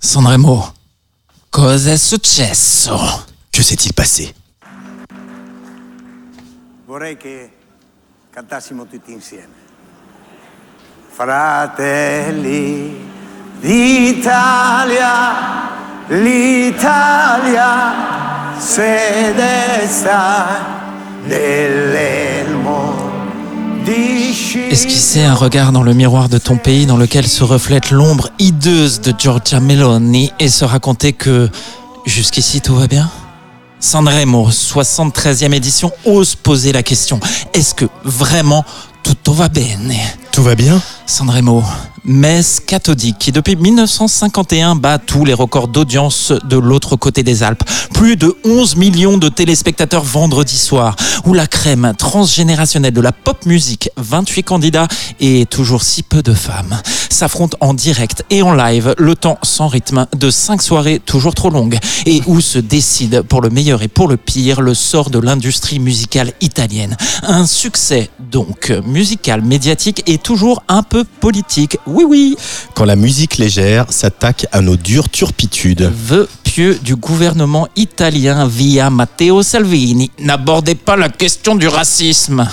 Sanremo, 0.00 0.74
cosa 1.50 1.92
è 1.92 1.96
successo? 1.96 2.98
Que 3.50 3.62
s'est-il 3.62 3.94
passé? 3.94 4.34
Vorrei 6.88 7.16
che 7.18 7.50
cantassimo 8.30 8.86
tutti 8.86 9.12
insieme. 9.12 9.52
Fratelli 11.10 12.96
d'Italia, 13.60 14.96
l'Italia 16.06 17.66
sede 18.58 19.86
sta 19.86 20.46
nell'elmo 21.24 22.96
Esquisser 24.70 25.26
un 25.28 25.34
regard 25.34 25.72
dans 25.72 25.82
le 25.82 25.92
miroir 25.92 26.30
de 26.30 26.38
ton 26.38 26.56
pays 26.56 26.86
dans 26.86 26.96
lequel 26.96 27.26
se 27.26 27.44
reflète 27.44 27.90
l'ombre 27.90 28.30
hideuse 28.38 29.02
de 29.02 29.12
Giorgia 29.18 29.60
Meloni 29.60 30.32
et 30.38 30.48
se 30.48 30.64
raconter 30.64 31.12
que 31.12 31.50
jusqu'ici 32.06 32.62
tout 32.62 32.76
va 32.76 32.86
bien? 32.86 33.10
Sanremo, 33.80 34.50
73e 34.50 35.52
édition, 35.52 35.92
ose 36.04 36.34
poser 36.34 36.72
la 36.72 36.82
question. 36.82 37.20
Est-ce 37.54 37.74
que 37.74 37.84
vraiment 38.04 38.64
tout 39.02 39.32
va 39.32 39.48
bene 39.48 39.94
Tout 40.32 40.42
va 40.42 40.54
bien? 40.54 40.80
Sanremo, 41.08 41.64
messe 42.04 42.60
cathodique 42.60 43.16
qui 43.18 43.32
depuis 43.32 43.56
1951 43.56 44.76
bat 44.76 44.98
tous 44.98 45.24
les 45.24 45.32
records 45.32 45.68
d'audience 45.68 46.34
de 46.44 46.58
l'autre 46.58 46.96
côté 46.96 47.22
des 47.22 47.42
Alpes. 47.42 47.64
Plus 47.94 48.16
de 48.16 48.36
11 48.44 48.76
millions 48.76 49.16
de 49.16 49.30
téléspectateurs 49.30 50.04
vendredi 50.04 50.56
soir, 50.56 50.94
où 51.24 51.32
la 51.32 51.46
crème 51.46 51.94
transgénérationnelle 51.96 52.92
de 52.92 53.00
la 53.00 53.12
pop 53.12 53.46
musique, 53.46 53.90
28 53.96 54.42
candidats 54.42 54.86
et 55.18 55.46
toujours 55.46 55.82
si 55.82 56.02
peu 56.02 56.22
de 56.22 56.34
femmes, 56.34 56.80
s'affrontent 57.08 57.56
en 57.60 57.72
direct 57.72 58.24
et 58.30 58.42
en 58.42 58.52
live, 58.52 58.94
le 58.98 59.16
temps 59.16 59.38
sans 59.42 59.66
rythme 59.66 60.06
de 60.14 60.30
5 60.30 60.62
soirées 60.62 61.00
toujours 61.00 61.34
trop 61.34 61.50
longues, 61.50 61.78
et 62.04 62.22
où 62.26 62.40
se 62.40 62.58
décide 62.58 63.22
pour 63.22 63.40
le 63.40 63.48
meilleur 63.48 63.82
et 63.82 63.88
pour 63.88 64.08
le 64.08 64.18
pire 64.18 64.60
le 64.60 64.74
sort 64.74 65.10
de 65.10 65.18
l'industrie 65.18 65.80
musicale 65.80 66.32
italienne? 66.42 66.96
Un 67.22 67.46
succès 67.46 68.10
donc 68.30 68.72
musical, 68.84 69.42
médiatique 69.42 70.02
et 70.06 70.18
toujours 70.18 70.62
un 70.68 70.82
peu 70.82 70.97
politique. 71.04 71.78
Oui, 71.86 72.04
oui. 72.06 72.36
Quand 72.74 72.84
la 72.84 72.96
musique 72.96 73.38
légère 73.38 73.86
s'attaque 73.90 74.46
à 74.52 74.60
nos 74.60 74.76
dures 74.76 75.08
turpitudes. 75.08 75.90
Vœu 75.94 76.28
pieux 76.42 76.78
du 76.82 76.96
gouvernement 76.96 77.68
italien 77.76 78.46
via 78.46 78.90
Matteo 78.90 79.42
Salvini. 79.42 80.10
N'abordez 80.18 80.74
pas 80.74 80.96
la 80.96 81.08
question 81.08 81.54
du 81.54 81.68
racisme. 81.68 82.48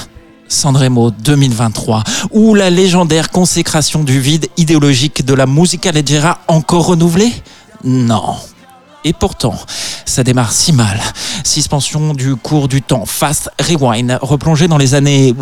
Sanremo 0.48 1.12
2023, 1.12 2.04
ou 2.32 2.54
la 2.54 2.70
légendaire 2.70 3.32
consécration 3.32 4.04
du 4.04 4.20
vide 4.20 4.48
idéologique 4.58 5.26
de 5.26 5.34
la 5.34 5.48
musica 5.48 5.92
leggera 5.92 6.40
encore 6.48 6.86
renouvelée? 6.86 7.34
Non. 7.84 8.36
Et 9.08 9.14
pourtant, 9.14 9.56
ça 10.04 10.24
démarre 10.24 10.52
si 10.52 10.74
mal. 10.74 11.00
Suspension 11.44 12.16
du 12.16 12.36
cours 12.36 12.68
du 12.68 12.82
temps, 12.82 13.06
fast 13.06 13.52
rewind, 13.60 14.18
replongé 14.22 14.68
dans 14.68 14.80
les 14.80 14.96
années... 14.96 15.34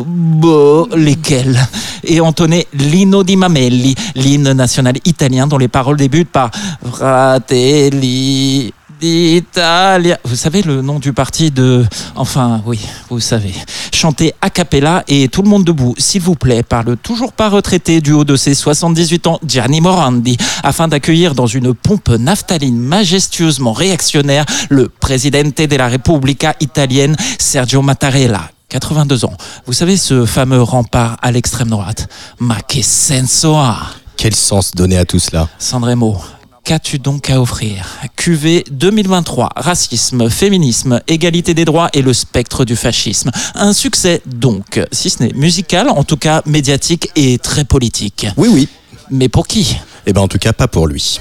Lesquelles. 0.96 1.66
Et 2.04 2.20
entonné 2.20 2.68
l'Inno 2.74 3.24
di 3.24 3.38
Mamelli, 3.38 3.96
l'hymne 4.16 4.52
national 4.52 4.96
italien 5.06 5.48
dont 5.48 5.58
les 5.58 5.70
paroles 5.70 5.96
débutent 5.96 6.30
par 6.30 6.52
Fratelli 6.86 8.74
d'Italia. 9.04 10.18
Vous 10.24 10.38
savez 10.38 10.62
le 10.62 10.82
nom 10.82 10.98
du 10.98 11.12
parti 11.12 11.52
de... 11.52 11.86
Enfin, 12.16 12.62
oui, 12.66 12.80
vous 13.10 13.20
savez. 13.20 13.54
Chanté 13.92 14.34
a 14.40 14.50
cappella 14.50 15.04
et 15.10 15.28
tout 15.28 15.42
le 15.42 15.50
monde 15.50 15.66
debout, 15.66 15.94
s'il 15.98 16.22
vous 16.22 16.36
plaît, 16.36 16.64
par 16.64 16.84
le 16.84 16.96
toujours 16.96 17.34
pas 17.34 17.50
retraité 17.50 18.00
du 18.00 18.14
haut 18.14 18.24
de 18.24 18.38
ses 18.38 18.54
78 18.54 19.28
ans, 19.28 19.40
Gianni 19.46 19.82
Morandi, 19.82 20.38
afin 20.64 20.88
d'accueillir 20.88 21.36
dans 21.36 21.48
une 21.48 21.74
pompe 21.74 22.12
naphtaline 22.12 22.78
majestueusement 22.78 23.74
réactionnaire 23.74 24.46
le 24.70 24.88
Presidente 24.88 25.62
della 25.62 25.90
Repubblica 25.90 26.56
italienne, 26.62 27.18
Sergio 27.38 27.82
Mattarella. 27.82 28.52
82 28.70 29.26
ans. 29.26 29.34
Vous 29.66 29.74
savez 29.74 29.98
ce 29.98 30.26
fameux 30.26 30.62
rempart 30.62 31.18
à 31.22 31.32
l'extrême 31.32 31.70
droite? 31.70 32.08
Ma 32.40 32.62
che 32.66 32.82
senso 32.82 33.58
ha? 33.58 33.78
Quel 34.16 34.34
sens 34.34 34.72
donner 34.74 34.98
à 34.98 35.06
tout 35.06 35.20
cela? 35.20 35.50
Sanremo, 35.60 36.20
qu'as-tu 36.64 37.00
donc 37.00 37.30
à 37.30 37.42
offrir 37.42 37.86
QV 38.16 38.64
2023, 38.72 39.50
racisme, 39.56 40.30
féminisme, 40.30 41.02
égalité 41.08 41.54
des 41.54 41.66
droits 41.66 41.90
et 41.94 42.02
le 42.02 42.14
spectre 42.14 42.66
du 42.66 42.76
fascisme. 42.76 43.32
Un 43.56 43.74
succès 43.74 44.22
donc, 44.26 44.82
si 44.92 45.10
ce 45.10 45.24
n'est 45.24 45.34
musical, 45.34 45.90
en 45.90 46.04
tout 46.04 46.18
cas 46.18 46.42
médiatique 46.46 47.12
et 47.16 47.38
très 47.38 47.66
politique. 47.66 48.28
Oui, 48.38 48.50
oui. 48.52 48.70
Mais 49.10 49.30
pour 49.30 49.48
qui 49.48 49.78
Eh 50.06 50.14
ben 50.14 50.22
en 50.22 50.28
tout 50.28 50.38
cas, 50.38 50.54
pas 50.54 50.68
pour 50.68 50.88
lui. 50.88 51.20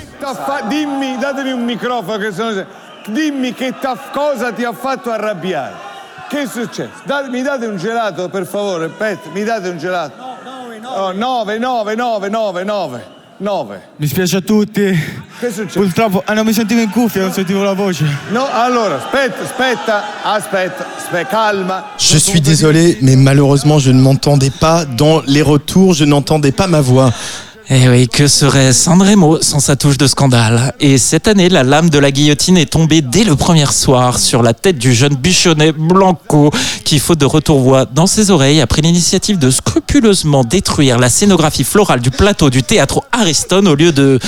Dimmi, 0.69 1.19
datemi 1.19 1.51
un 1.51 1.65
microfono 1.65 2.19
che 2.19 2.33
sono... 2.33 2.65
Dimmi 3.09 3.53
che 3.53 3.75
cosa 4.13 4.53
ti 4.53 4.65
ha 4.65 4.73
fatto 4.73 5.11
arrabbiare. 5.11 5.75
Che 6.29 6.43
è 6.43 6.47
successo? 6.47 6.91
Mi 7.31 7.43
date 7.43 7.67
un 7.67 7.77
gelato, 7.77 8.29
per 8.29 8.47
favore, 8.47 8.89
Pet, 8.89 9.19
mi 9.35 9.43
date 9.43 9.69
un 9.69 9.79
gelato. 9.79 10.15
No, 10.83 11.13
9, 11.13 11.59
9, 11.59 11.95
9, 11.95 12.29
9, 12.29 12.65
9, 12.65 13.22
9. 13.43 13.81
Mi 13.97 14.07
spiace 14.07 14.37
a 14.37 14.41
tutti. 14.41 14.81
Che 14.83 15.47
è 15.49 15.51
successo? 15.51 15.81
Purtroppo 15.81 16.23
ah, 16.25 16.33
non 16.33 16.47
mi 16.47 16.53
sentivo 16.53 16.81
in 16.81 16.91
cuffia, 16.91 17.23
non 17.23 17.33
sentivo 17.33 17.65
la 17.65 17.73
voce. 17.73 18.07
No, 18.31 18.47
allora, 18.49 19.03
aspetta, 19.03 19.43
aspetta, 19.43 20.23
aspetta, 20.23 20.87
aspetta, 20.97 21.27
calma. 21.27 21.85
Je 21.99 22.19
suis 22.19 22.41
désolé, 22.41 22.99
mais 23.01 23.17
malheureusement, 23.17 23.81
je 23.81 23.91
ne 23.91 24.01
m'entendais 24.01 24.53
pas 24.53 24.85
dans 24.85 25.23
les 25.27 25.43
retours, 25.43 25.95
je 25.95 26.05
n'entendais 26.05 26.53
pas 26.53 26.69
ma 26.69 26.81
voix. 26.81 27.13
Eh 27.75 27.89
oui, 27.89 28.07
que 28.07 28.29
serait 28.29 28.75
Sanremo 28.75 29.41
sans 29.41 29.59
sa 29.59 29.77
touche 29.77 29.97
de 29.97 30.07
scandale 30.07 30.75
Et 30.79 30.99
cette 30.99 31.27
année, 31.27 31.49
la 31.49 31.63
lame 31.63 31.89
de 31.89 31.99
la 31.99 32.11
guillotine 32.11 32.59
est 32.59 32.71
tombée 32.71 33.01
dès 33.01 33.25
le 33.25 33.35
premier 33.35 33.65
soir 33.65 34.19
sur 34.19 34.43
la 34.43 34.53
tête 34.53 34.77
du 34.77 34.93
jeune 34.93 35.15
bichonnet 35.15 35.73
Blanco, 35.73 36.51
qui, 36.85 36.99
faute 36.99 37.17
de 37.17 37.25
retour-voix 37.25 37.87
dans 37.87 38.07
ses 38.07 38.31
oreilles, 38.31 38.61
a 38.61 38.67
pris 38.67 38.83
l'initiative 38.83 39.39
de 39.39 39.51
scrupuleusement 39.51 40.45
détruire 40.45 40.99
la 40.99 41.09
scénographie 41.09 41.65
florale 41.65 42.01
du 42.01 42.11
plateau 42.11 42.51
du 42.51 42.63
théâtre 42.63 43.05
Ariston 43.11 43.65
au 43.65 43.75
lieu 43.75 43.91
de 43.91 44.19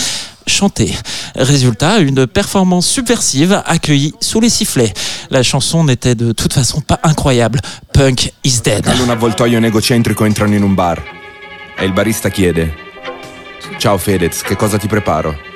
chanter. 0.47 0.95
Résultat, 1.37 1.99
une 1.99 2.27
performance 2.27 2.87
subversive 2.87 3.63
accueillie 3.67 4.15
sous 4.23 4.41
les 4.41 4.49
sifflets. 4.49 4.95
La 5.29 5.43
chanson 5.43 5.85
n'était 5.85 6.15
de 6.15 6.33
toute 6.33 6.55
façon 6.55 6.81
pas 6.81 6.99
incroyable. 7.03 7.61
Punk 7.93 8.33
is 8.43 8.61
dead. 8.65 8.89
Un 8.89 9.11
un 10.63 10.75
bar 10.75 11.03
e 11.77 11.89
barista 11.89 12.31
chiede 12.31 12.94
Ciao 13.79 13.99
Fedez, 13.99 14.43
che 14.43 14.57
cosa 14.57 14.79
ti 14.79 14.87
preparo? 14.87 15.54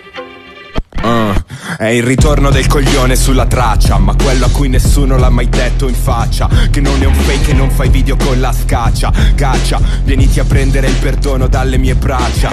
Ah, 1.03 1.33
è 1.79 1.87
il 1.87 2.03
ritorno 2.03 2.51
del 2.51 2.67
coglione 2.67 3.15
sulla 3.15 3.47
traccia 3.47 3.99
Ma 3.99 4.15
quello 4.15 4.47
a 4.47 4.51
cui 4.51 4.69
nessuno 4.69 5.17
l'ha 5.17 5.31
mai 5.31 5.49
detto 5.49 5.89
in 5.89 5.95
faccia 5.95 6.49
Che 6.71 6.81
non 6.81 7.01
è 7.01 7.07
un 7.07 7.15
fake 7.15 7.53
e 7.53 7.55
non 7.55 7.71
fai 7.71 7.89
video 7.89 8.17
con 8.17 8.41
la 8.41 8.53
scaccia 8.53 9.13
Caccia, 9.35 9.81
vieniti 10.05 10.41
a 10.41 10.45
prendere 10.45 10.89
il 10.89 10.95
perdono 10.95 11.47
dalle 11.47 11.79
mie 11.79 11.95
braccia. 11.95 12.51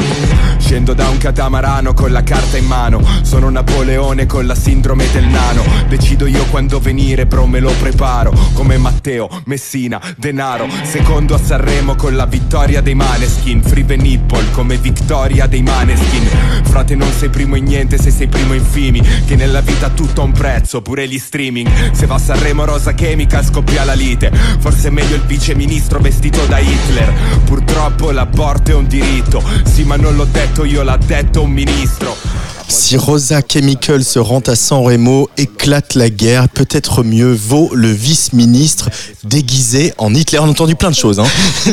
Scendo 0.58 0.94
da 0.94 1.10
un 1.10 1.18
catamarano 1.18 1.94
con 1.94 2.12
la 2.12 2.24
carta 2.24 2.58
in 2.58 2.66
mano 2.66 3.02
Sono 3.24 3.50
Napoleone 3.50 4.26
con 4.26 4.46
la 4.46 4.56
sindrome 4.56 5.10
del 5.12 5.26
nano 5.26 5.64
Decido 5.88 6.28
io 6.28 6.46
quando 6.46 6.80
venire, 6.80 7.26
bro, 7.26 7.48
me 7.48 7.60
lo 7.60 7.74
preparo 7.80 8.32
Come 8.54 8.78
Matteo, 8.78 9.28
Messina, 9.46 10.00
Denaro 10.18 10.68
Secondo 10.84 11.34
a 11.36 11.40
Sanremo 11.40 11.96
con 11.96 12.16
la 12.16 12.26
vittoria 12.26 12.82
dei 12.82 12.96
Maneskin 12.96 13.62
Free 13.64 13.84
Nipple 13.98 14.52
come 14.52 14.78
vittoria 14.78 15.48
dei 15.48 15.62
Maneskin. 15.62 16.28
Frate 16.64 16.96
non 16.96 17.12
sei 17.12 17.30
primo 17.30 17.56
in 17.56 17.66
niente 17.66 17.98
se 17.98 18.12
sei 18.12 18.28
primo 18.36 18.54
in 18.54 18.66
fimi 18.66 19.02
Che 19.02 19.36
nella 19.38 19.62
vita 19.62 19.90
tutto 19.90 20.22
ha 20.22 20.26
un 20.26 20.34
prezzo, 20.34 20.82
pure 20.82 21.08
gli 21.08 21.18
streaming. 21.18 21.94
Se 21.94 22.06
va 22.06 22.16
a 22.16 22.20
Sanremo 22.20 22.66
Rosa 22.66 22.94
Chemica 22.94 23.42
scoppia 23.42 23.86
la 23.86 23.94
lite. 23.94 24.32
Forse 24.60 24.90
è 24.90 24.92
meglio 24.92 25.16
il 25.16 25.22
viceministro 25.22 26.00
vestito 26.00 26.46
da 26.46 26.60
Hitler. 26.60 27.14
Purtroppo 27.46 28.12
l'aborto 28.12 28.72
è 28.72 28.74
un 28.76 28.88
diritto. 28.88 29.42
Sì 29.64 29.84
ma 29.84 29.96
non 29.96 30.16
l'ho 30.16 30.26
detto 30.26 30.66
io, 30.66 30.84
l'ha 30.84 30.98
detto 30.98 31.44
un 31.44 31.52
ministro 31.52 32.35
Si 32.68 32.98
Rosa 32.98 33.42
Chemical 33.48 34.04
se 34.04 34.18
rend 34.18 34.40
à 34.48 34.56
San 34.56 34.84
Remo, 34.84 35.30
éclate 35.38 35.94
la 35.94 36.10
guerre, 36.10 36.50
peut-être 36.50 37.04
mieux 37.04 37.32
vaut 37.32 37.70
le 37.74 37.92
vice-ministre 37.92 38.90
déguisé 39.24 39.94
en 39.98 40.14
Hitler. 40.14 40.40
On 40.40 40.46
a 40.46 40.50
entendu 40.50 40.76
plein 40.76 40.90
de 40.90 40.96
choses. 40.96 41.20
Hein. 41.20 41.28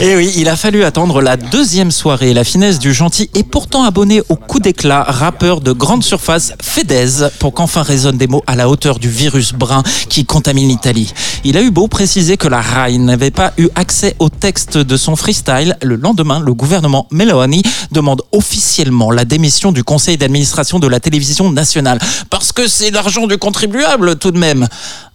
Et 0.00 0.16
oui, 0.16 0.32
il 0.36 0.48
a 0.48 0.56
fallu 0.56 0.84
attendre 0.84 1.20
la 1.20 1.36
deuxième 1.36 1.90
soirée. 1.90 2.32
La 2.32 2.44
finesse 2.44 2.78
du 2.78 2.94
gentil 2.94 3.30
et 3.34 3.42
pourtant 3.42 3.84
abonné 3.84 4.22
au 4.28 4.36
coup 4.36 4.58
d'éclat, 4.58 5.02
rappeur 5.02 5.60
de 5.60 5.72
grande 5.72 6.02
surface, 6.02 6.54
Fedez, 6.62 7.28
pour 7.38 7.52
qu'enfin 7.52 7.82
résonnent 7.82 8.18
des 8.18 8.26
mots 8.26 8.42
à 8.46 8.56
la 8.56 8.68
hauteur 8.68 8.98
du 8.98 9.10
virus 9.10 9.52
brun 9.52 9.82
qui 10.08 10.24
contamine 10.24 10.68
l'Italie. 10.68 11.12
Il 11.44 11.56
a 11.56 11.62
eu 11.62 11.70
beau 11.70 11.88
préciser 11.88 12.36
que 12.36 12.48
la 12.48 12.60
RAI 12.60 12.98
n'avait 12.98 13.30
pas 13.30 13.52
eu 13.58 13.68
accès 13.74 14.16
au 14.18 14.28
texte 14.28 14.78
de 14.78 14.96
son 14.96 15.14
freestyle. 15.14 15.76
Le 15.82 15.96
lendemain, 15.96 16.40
le 16.40 16.54
gouvernement 16.54 17.06
Meloni 17.10 17.62
demande 17.90 18.22
officiellement 18.32 19.10
la 19.10 19.24
démission 19.24 19.72
du 19.72 19.84
conseil 19.84 20.16
d'administration 20.22 20.78
de 20.78 20.86
la 20.86 21.00
télévision 21.00 21.50
nationale. 21.50 21.98
Parce 22.30 22.52
que 22.52 22.68
c'est 22.68 22.90
l'argent 22.90 23.26
du 23.26 23.38
contribuable 23.38 24.16
tout 24.16 24.30
de 24.30 24.38
même. 24.38 24.68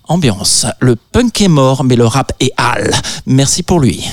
Ambiance. 0.09 0.65
Le 0.79 0.95
punk 0.95 1.41
est 1.41 1.47
mort, 1.47 1.83
mais 1.83 1.95
le 1.95 2.05
rap 2.05 2.31
est 2.39 2.51
hal. 2.57 2.93
Merci 3.25 3.63
pour 3.63 3.79
lui. 3.79 4.05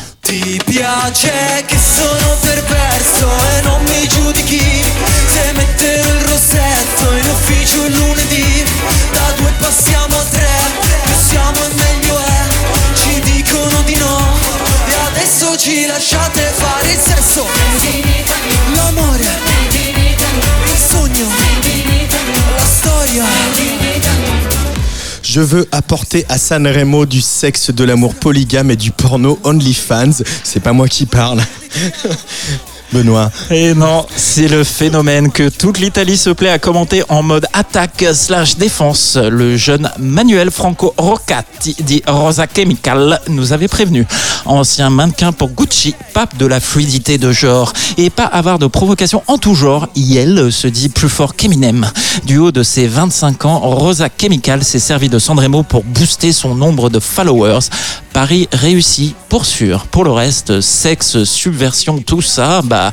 Je 25.35 25.41
veux 25.41 25.67
apporter 25.73 26.25
à 26.29 26.39
San 26.39 26.65
Remo 26.65 27.07
du 27.07 27.21
sexe, 27.21 27.73
de 27.73 27.83
l'amour 27.83 28.15
polygame 28.15 28.71
et 28.71 28.77
du 28.77 28.93
porno 28.93 29.37
OnlyFans. 29.43 30.23
C'est 30.45 30.61
pas 30.61 30.73
moi 30.73 30.87
qui 30.87 31.07
parle. 31.07 31.41
Benoît. 32.95 33.33
Et 33.51 33.75
non, 33.75 34.07
c'est 34.15 34.47
le 34.47 34.63
phénomène 34.63 35.33
que 35.33 35.49
toute 35.49 35.79
l'Italie 35.79 36.17
se 36.17 36.31
plaît 36.31 36.51
à 36.51 36.61
commenter 36.61 37.03
en 37.09 37.25
mode 37.25 37.45
attaque 37.53 38.05
slash 38.13 38.57
défense. 38.57 39.17
Le 39.17 39.57
jeune 39.57 39.91
Manuel 39.99 40.53
Franco 40.53 40.95
Roccati, 40.97 41.75
dit 41.81 42.03
Rosa 42.07 42.47
Chemical, 42.55 43.21
nous 43.29 43.53
avait 43.53 43.67
prévenu. 43.67 44.07
Ancien 44.45 44.91
mannequin 44.91 45.33
pour 45.33 45.51
Gucci, 45.51 45.97
pape 46.13 46.37
de 46.37 46.47
la 46.47 46.61
fluidité 46.61 47.19
de 47.19 47.33
genre. 47.33 47.73
Et 47.99 48.11
pas 48.11 48.27
avoir 48.27 48.61
de 48.61 48.69
provocation 48.69 49.25
en 49.27 49.39
tout 49.39 49.57
genre, 49.57 49.89
Yel 49.97 50.53
se 50.53 50.69
dit 50.69 50.89
plus 50.89 51.09
fort 51.09 51.35
qu'Eminem. 51.35 51.91
Du 52.27 52.39
haut 52.39 52.53
de 52.53 52.63
ses 52.63 52.87
25 52.87 53.45
ans, 53.47 53.59
Rosa 53.59 54.09
Chemical 54.21 54.63
s'est 54.63 54.79
servi 54.79 55.09
de 55.09 55.19
Sanremo 55.19 55.65
pour 55.65 55.83
booster 55.83 56.33
son 56.33 56.55
nombre 56.55 56.91
de 56.91 57.01
followers. 57.01 57.69
Paris 58.15 58.49
réussi, 58.53 59.15
pour 59.29 59.45
sûr. 59.45 59.87
Pour 59.87 60.05
le 60.05 60.13
reste, 60.13 60.61
sexe, 60.61 61.25
subversion, 61.25 61.99
tout 61.99 62.23
ça, 62.23 62.63
bah 62.63 62.93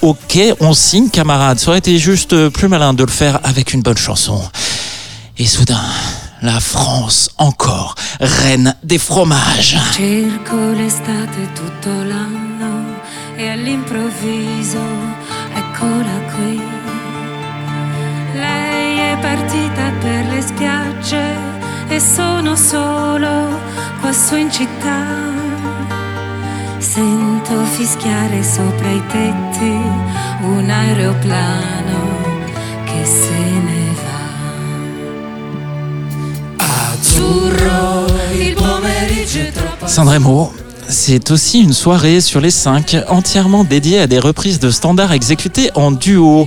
ok, 0.00 0.38
on 0.60 0.72
signe 0.72 1.10
camarade. 1.10 1.58
Ça 1.58 1.68
aurait 1.68 1.78
été 1.78 1.98
juste 1.98 2.48
plus 2.48 2.68
malin 2.68 2.94
de 2.94 3.04
le 3.04 3.10
faire 3.10 3.38
avec 3.44 3.74
une 3.74 3.82
bonne 3.82 3.98
chanson. 3.98 4.42
Et 5.36 5.46
soudain, 5.46 5.84
la 6.40 6.58
France 6.58 7.30
encore, 7.36 7.94
reine 8.18 8.74
des 8.82 8.98
fromages. 8.98 9.76
E 21.94 22.00
sono 22.00 22.56
solo 22.56 23.60
qua 24.00 24.12
su 24.12 24.36
in 24.36 24.50
città. 24.50 25.20
Sento 26.78 27.64
fischiare 27.64 28.42
sopra 28.42 28.88
i 28.90 29.02
tetti 29.06 29.78
un 30.42 30.70
aeroplano 30.70 32.20
che 32.84 33.04
se 33.04 33.38
ne 33.68 33.94
va. 36.56 36.64
Azzurro, 36.92 38.06
il 38.38 38.54
pomeriggio 38.54 39.40
è 39.40 39.52
troppo 39.52 39.86
Sanremo, 39.86 40.61
c'est 40.88 41.30
aussi 41.30 41.60
une 41.60 41.72
soirée 41.72 42.20
sur 42.20 42.40
les 42.40 42.50
cinq 42.50 42.96
entièrement 43.08 43.64
dédiée 43.64 44.00
à 44.00 44.06
des 44.06 44.18
reprises 44.18 44.58
de 44.58 44.70
standards 44.70 45.12
exécutées 45.12 45.70
en 45.74 45.90
duo. 45.90 46.46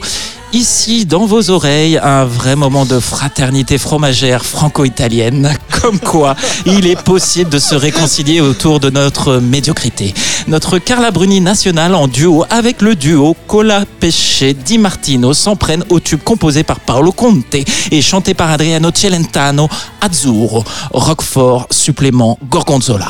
Ici, 0.54 1.06
dans 1.06 1.26
vos 1.26 1.50
oreilles, 1.50 2.00
un 2.02 2.24
vrai 2.24 2.56
moment 2.56 2.86
de 2.86 3.00
fraternité 3.00 3.78
fromagère 3.78 4.45
franco-italienne. 4.45 5.54
Comme 5.82 6.00
quoi, 6.00 6.36
il 6.65 6.88
est 6.88 7.02
possible 7.02 7.50
de 7.50 7.60
se 7.60 7.76
réconcilier 7.76 8.39
autour 8.39 8.80
de 8.80 8.89
notre 8.89 9.38
médiocrité. 9.38 10.13
Notre 10.48 10.78
Carla 10.78 11.12
Bruni 11.12 11.41
nationale 11.41 11.93
en 11.93 12.08
duo 12.08 12.45
avec 12.50 12.82
le 12.82 12.95
duo 12.95 13.36
Cola 13.48 13.84
Pesce 14.00 14.43
Di 14.65 14.78
Martino 14.78 15.34
s'en 15.34 15.56
prennent 15.56 15.84
au 15.89 16.00
tube 16.00 16.21
composé 16.24 16.63
par 16.63 16.80
Paolo 16.80 17.12
Conte 17.12 17.56
et 17.91 18.02
chanté 18.02 18.34
par 18.34 18.50
Adriano 18.50 18.91
Celentano, 18.93 19.67
Azzurro, 20.00 20.63
Roquefort, 20.91 21.67
supplément 21.69 22.39
Gorgonzola. 22.50 23.10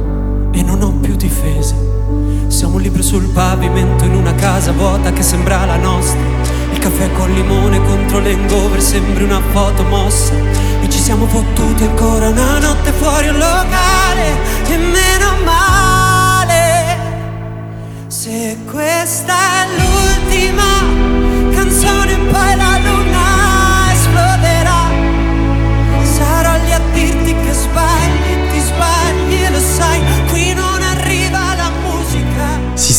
e 0.51 0.61
non 0.63 0.81
ho 0.81 0.91
più 0.91 1.15
difese. 1.15 1.75
Siamo 2.47 2.75
un 2.75 2.81
libro 2.81 3.01
sul 3.01 3.29
pavimento 3.29 4.03
in 4.03 4.13
una 4.13 4.35
casa 4.35 4.71
vuota 4.71 5.11
che 5.13 5.21
sembra 5.21 5.65
la 5.65 5.77
nostra. 5.77 6.19
Il 6.71 6.79
caffè 6.79 7.11
col 7.13 7.31
limone 7.31 7.81
contro 7.83 8.19
l'engover 8.19 8.81
sembri 8.81 9.23
una 9.23 9.41
foto 9.51 9.83
mossa. 9.83 10.33
E 10.81 10.89
ci 10.89 10.99
siamo 10.99 11.25
fottuti 11.27 11.83
ancora 11.83 12.29
una 12.29 12.59
notte 12.59 12.91
fuori 12.91 13.29
un 13.29 13.37
locale. 13.37 14.37
E 14.67 14.77
meno 14.77 15.43
male. 15.43 16.97
Se 18.07 18.57
questa 18.69 19.33
è 19.33 19.67
l'ultima 19.77 20.63
canzone, 21.55 22.15
poi 22.29 22.55
la 22.55 22.80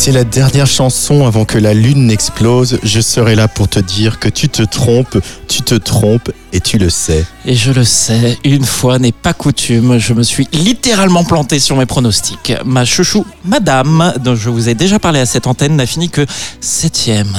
c'est 0.05 0.11
la 0.11 0.25
dernière 0.25 0.67
chanson 0.67 1.27
avant 1.27 1.45
que 1.45 1.59
la 1.59 1.75
lune 1.75 2.09
n'explose, 2.09 2.81
je 2.83 3.01
serai 3.01 3.37
là 3.37 3.47
pour 3.47 3.69
te 3.69 3.79
dire 3.79 4.19
que 4.19 4.29
tu 4.29 4.49
te 4.49 4.65
trompes, 4.65 5.17
tu 5.47 5.62
te 5.62 5.77
trompes 5.77 6.33
et 6.53 6.59
tu 6.59 6.77
le 6.77 6.91
sais. 6.91 7.25
Et 7.45 7.55
je 7.55 7.71
le 7.71 7.85
sais, 7.85 8.37
une 8.43 8.65
fois 8.65 8.99
n'est 8.99 9.12
pas 9.12 9.33
coutume, 9.33 9.99
je 9.99 10.12
me 10.12 10.25
suis 10.25 10.49
littéralement 10.53 11.23
planté 11.23 11.61
sur 11.61 11.77
mes 11.77 11.87
pronostics. 11.87 12.53
Ma 12.65 12.85
chouchou, 12.85 13.25
Madame, 13.45 14.12
dont 14.19 14.35
je 14.35 14.51
vous 14.51 14.69
ai 14.69 14.75
déjà 14.75 14.99
parlé 14.99 15.21
à 15.21 15.27
cette 15.27 15.47
antenne, 15.47 15.77
n'a 15.77 15.87
fini 15.87 16.11
que 16.11 16.27
septième. 16.61 17.37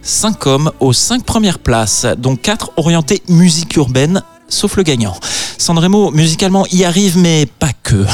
Cinq 0.00 0.46
hommes 0.46 0.70
aux 0.78 0.92
cinq 0.92 1.24
premières 1.24 1.58
places, 1.58 2.06
dont 2.16 2.36
quatre 2.36 2.70
orientés 2.76 3.24
musique 3.28 3.74
urbaine, 3.74 4.22
sauf 4.54 4.76
le 4.76 4.82
gagnant. 4.82 5.14
Sanremo, 5.58 6.10
musicalement, 6.10 6.64
y 6.70 6.84
arrive, 6.84 7.18
mais 7.18 7.46
pas 7.46 7.70
que. 7.82 8.04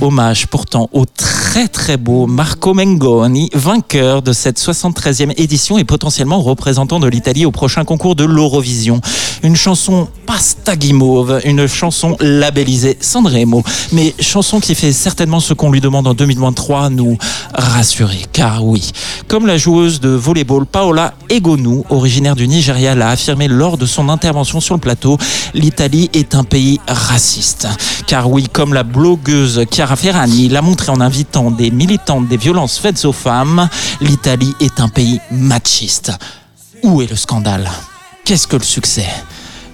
Hommage 0.00 0.46
pourtant 0.46 0.88
au 0.92 1.04
très 1.04 1.68
très 1.68 1.96
beau 1.96 2.26
Marco 2.26 2.74
Mengoni, 2.74 3.48
vainqueur 3.54 4.22
de 4.22 4.32
cette 4.32 4.58
73e 4.58 5.32
édition 5.36 5.78
et 5.78 5.84
potentiellement 5.84 6.40
représentant 6.40 7.00
de 7.00 7.06
l'Italie 7.06 7.46
au 7.46 7.50
prochain 7.50 7.84
concours 7.84 8.16
de 8.16 8.24
l'Eurovision. 8.24 9.00
Une 9.42 9.56
chanson 9.56 10.08
pasta 10.26 10.76
guimauve, 10.76 11.40
une 11.44 11.66
chanson 11.66 12.16
labellisée 12.20 12.98
Sanremo, 13.00 13.62
mais 13.92 14.14
chanson 14.20 14.60
qui 14.60 14.74
fait 14.74 14.92
certainement 14.92 15.40
ce 15.40 15.54
qu'on 15.54 15.70
lui 15.70 15.80
demande 15.80 16.06
en 16.06 16.14
2023, 16.14 16.90
nous 16.90 17.16
rassurer. 17.54 18.22
Car 18.32 18.64
oui, 18.64 18.90
comme 19.28 19.46
la 19.46 19.56
joueuse 19.56 20.00
de 20.00 20.08
volleyball 20.08 20.66
Paola 20.66 21.14
Egonu, 21.30 21.82
originaire 21.90 22.36
du 22.36 22.48
Nigeria, 22.48 22.94
l'a 22.94 23.10
affirmé 23.10 23.48
lors 23.48 23.78
de 23.78 23.86
son 23.86 24.08
intervention 24.08 24.60
sur 24.60 24.74
le 24.74 24.80
plateau, 24.80 25.18
l'Italie 25.54 25.85
est 25.94 26.34
un 26.34 26.44
pays 26.44 26.80
raciste. 26.88 27.68
Car 28.06 28.30
oui, 28.30 28.48
comme 28.52 28.74
la 28.74 28.82
blogueuse 28.82 29.64
Chiara 29.70 29.96
Ferragni 29.96 30.48
l'a 30.48 30.62
montré 30.62 30.90
en 30.90 31.00
invitant 31.00 31.50
des 31.50 31.70
militantes 31.70 32.28
des 32.28 32.36
violences 32.36 32.78
faites 32.78 33.04
aux 33.04 33.12
femmes, 33.12 33.68
l'Italie 34.00 34.54
est 34.60 34.80
un 34.80 34.88
pays 34.88 35.20
machiste. 35.30 36.12
Où 36.82 37.02
est 37.02 37.10
le 37.10 37.16
scandale? 37.16 37.70
Qu'est-ce 38.24 38.46
que 38.46 38.56
le 38.56 38.64
succès? 38.64 39.06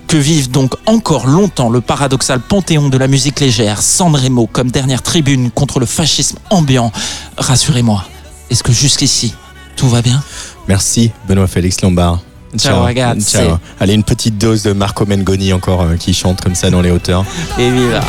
Que 0.06 0.16
vive 0.16 0.50
donc 0.50 0.74
encore 0.86 1.26
longtemps 1.26 1.70
le 1.70 1.80
paradoxal 1.80 2.40
panthéon 2.40 2.88
de 2.88 2.98
la 2.98 3.08
musique 3.08 3.40
légère, 3.40 3.80
Sanremo 3.80 4.46
comme 4.46 4.70
dernière 4.70 5.02
tribune 5.02 5.50
contre 5.50 5.80
le 5.80 5.86
fascisme 5.86 6.36
ambiant? 6.50 6.92
Rassurez-moi, 7.38 8.04
est-ce 8.50 8.62
que 8.62 8.72
jusqu'ici, 8.72 9.34
tout 9.76 9.88
va 9.88 10.02
bien? 10.02 10.22
Merci 10.68 11.10
Benoît 11.26 11.46
Félix 11.46 11.80
Lombard. 11.80 12.20
Ciao, 12.56 12.82
ragazzi. 12.82 13.36
Ciao. 13.36 13.58
Allez, 13.80 13.94
une 13.94 14.04
petite 14.04 14.38
dose 14.38 14.62
de 14.62 14.72
Marco 14.72 15.06
Mengoni 15.06 15.52
encore 15.52 15.82
euh, 15.82 15.96
qui 15.96 16.12
chante 16.12 16.40
comme 16.40 16.54
ça 16.54 16.70
dans 16.70 16.82
les 16.82 16.90
hauteurs. 16.90 17.24
Et 17.58 17.70
viva 17.70 18.00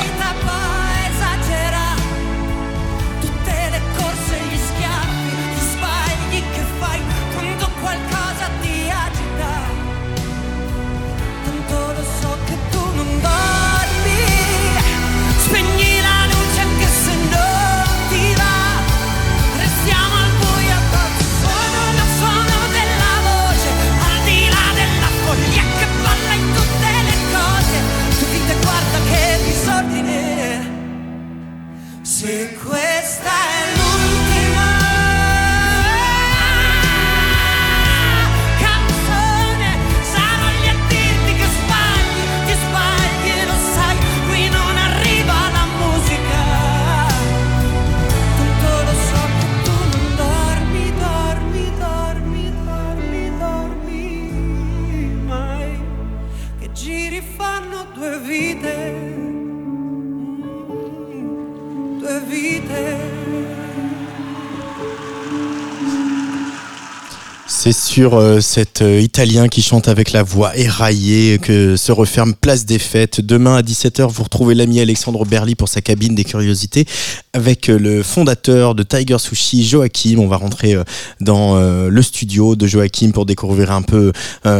C'est 67.66 67.72
sur 67.72 68.16
euh, 68.16 68.42
cet 68.42 68.82
euh, 68.82 69.00
Italien 69.00 69.48
qui 69.48 69.62
chante 69.62 69.88
avec 69.88 70.12
la 70.12 70.22
voix 70.22 70.54
éraillée 70.58 71.40
que 71.40 71.78
se 71.78 71.94
referme 71.94 72.34
Place 72.34 72.66
des 72.66 72.78
Fêtes. 72.78 73.22
Demain 73.22 73.56
à 73.56 73.62
17h, 73.62 74.06
vous 74.10 74.24
retrouvez 74.24 74.54
l'ami 74.54 74.82
Alexandre 74.82 75.24
Berly 75.24 75.56
pour 75.56 75.70
sa 75.70 75.80
cabine 75.80 76.14
des 76.14 76.26
curiosités 76.26 76.86
avec 77.32 77.70
euh, 77.70 77.80
le 77.80 78.04
fondateur 78.04 78.76
de 78.76 78.84
Tiger 78.84 79.18
Sushi, 79.18 79.66
Joachim. 79.66 80.18
On 80.18 80.28
va 80.28 80.36
rentrer 80.36 80.76
dans 81.22 81.56
le 81.56 82.02
studio 82.02 82.58
de 82.58 82.68
Joachim 82.68 83.12
pour 83.14 83.26
découvrir 83.26 83.72
un 83.72 83.82
peu 83.82 84.12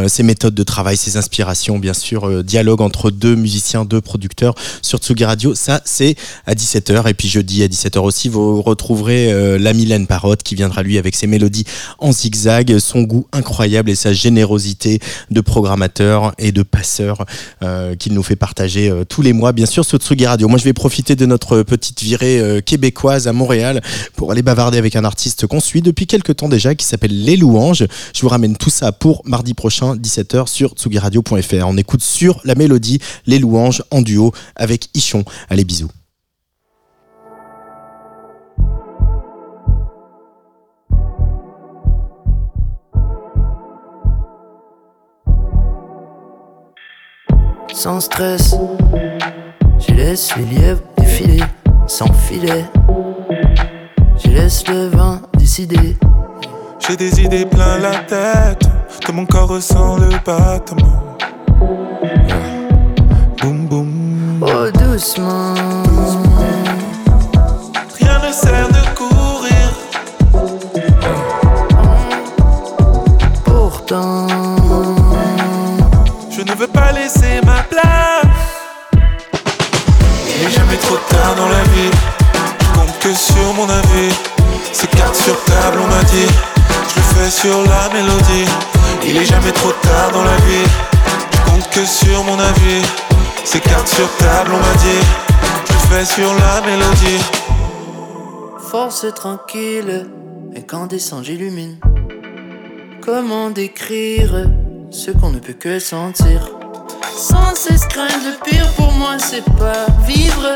ses 0.06 0.22
méthodes 0.22 0.54
de 0.54 0.62
travail, 0.62 0.96
ses 0.96 1.16
inspirations, 1.16 1.78
bien 1.78 1.92
sûr, 1.92 2.42
dialogue 2.42 2.80
entre 2.80 3.10
deux 3.10 3.34
musiciens, 3.34 3.84
deux 3.84 4.00
producteurs 4.00 4.54
sur 4.80 4.98
Tsugi 4.98 5.24
Radio. 5.24 5.54
Ça, 5.54 5.82
c'est 5.84 6.16
à 6.46 6.54
17h. 6.54 7.08
Et 7.08 7.14
puis 7.14 7.28
jeudi 7.28 7.62
à 7.62 7.68
17h 7.68 7.98
aussi, 7.98 8.28
vous 8.28 8.62
retrouverez 8.62 9.32
euh, 9.32 9.58
la 9.58 9.72
Mylène 9.72 10.06
Parotte 10.06 10.42
qui 10.42 10.54
viendra 10.54 10.82
lui 10.82 10.98
avec 10.98 11.16
ses 11.16 11.26
mélodies 11.26 11.64
en 11.98 12.12
zigzag, 12.12 12.78
son 12.94 13.02
goût 13.02 13.26
incroyable 13.32 13.90
et 13.90 13.96
sa 13.96 14.12
générosité 14.12 15.00
de 15.32 15.40
programmateur 15.40 16.32
et 16.38 16.52
de 16.52 16.62
passeur 16.62 17.26
euh, 17.62 17.96
qu'il 17.96 18.14
nous 18.14 18.22
fait 18.22 18.36
partager 18.36 18.88
euh, 18.88 19.04
tous 19.04 19.20
les 19.20 19.32
mois, 19.32 19.52
bien 19.52 19.66
sûr, 19.66 19.84
sur 19.84 19.98
Tsugi 19.98 20.26
Radio. 20.26 20.46
Moi, 20.46 20.58
je 20.58 20.64
vais 20.64 20.72
profiter 20.72 21.16
de 21.16 21.26
notre 21.26 21.62
petite 21.64 22.00
virée 22.02 22.38
euh, 22.38 22.60
québécoise 22.60 23.26
à 23.26 23.32
Montréal 23.32 23.82
pour 24.14 24.30
aller 24.30 24.42
bavarder 24.42 24.78
avec 24.78 24.94
un 24.94 25.04
artiste 25.04 25.48
qu'on 25.48 25.58
suit 25.58 25.82
depuis 25.82 26.06
quelques 26.06 26.36
temps 26.36 26.48
déjà 26.48 26.76
qui 26.76 26.86
s'appelle 26.86 27.24
Les 27.24 27.36
Louanges. 27.36 27.84
Je 28.14 28.20
vous 28.20 28.28
ramène 28.28 28.56
tout 28.56 28.70
ça 28.70 28.92
pour 28.92 29.22
mardi 29.24 29.54
prochain, 29.54 29.96
17h 29.96 30.46
sur 30.46 30.74
tsugiradio.fr. 30.74 31.66
On 31.66 31.76
écoute 31.76 32.02
sur 32.02 32.40
la 32.44 32.54
mélodie 32.54 33.00
Les 33.26 33.40
Louanges 33.40 33.82
en 33.90 34.02
duo 34.02 34.32
avec 34.54 34.88
Ichon. 34.94 35.24
Allez, 35.50 35.64
bisous. 35.64 35.90
Sans 47.74 48.00
stress. 48.00 48.54
Je 49.78 49.94
laisse 49.94 50.34
les 50.36 50.44
lièvres 50.44 50.82
défiler 50.96 51.42
sans 51.86 52.12
filet. 52.12 52.64
Je 54.16 54.30
laisse 54.30 54.66
le 54.68 54.88
vin 54.88 55.20
décider. 55.36 55.96
J'ai 56.78 56.96
des 56.96 57.20
idées 57.20 57.46
plein 57.46 57.78
la 57.78 57.96
tête, 57.96 58.62
que 59.04 59.12
mon 59.12 59.26
corps 59.26 59.48
ressent 59.48 59.96
le 59.96 60.10
battement. 60.24 61.16
Boum 63.42 63.66
boum. 63.66 64.44
Oh 64.46 64.70
doucement. 64.70 65.83
Tard 89.82 90.12
dans 90.12 90.24
la 90.24 90.36
vie. 90.46 90.68
Compte 91.46 91.68
que 91.70 91.84
sur 91.84 92.22
mon 92.24 92.38
avis. 92.38 92.82
C'est 93.44 93.60
carte 93.60 93.88
sur 93.88 94.10
table, 94.16 94.50
on 94.52 94.58
m'a 94.58 94.74
dit. 94.74 95.04
Je 95.68 95.94
fais 95.94 96.04
sur 96.04 96.32
la 96.34 96.60
mélodie. 96.62 97.22
Force 98.70 99.06
tranquille, 99.14 100.08
incandescent 100.56 101.22
j'illumine. 101.22 101.76
Comment 103.04 103.50
décrire 103.50 104.46
ce 104.90 105.10
qu'on 105.10 105.30
ne 105.30 105.38
peut 105.38 105.52
que 105.52 105.78
sentir? 105.78 106.50
Sans 107.16 107.54
cesse 107.54 107.86
craindre 107.86 108.24
le 108.24 108.50
pire 108.50 108.68
pour 108.72 108.90
moi, 108.92 109.18
c'est 109.18 109.44
pas 109.44 109.86
vivre. 110.06 110.54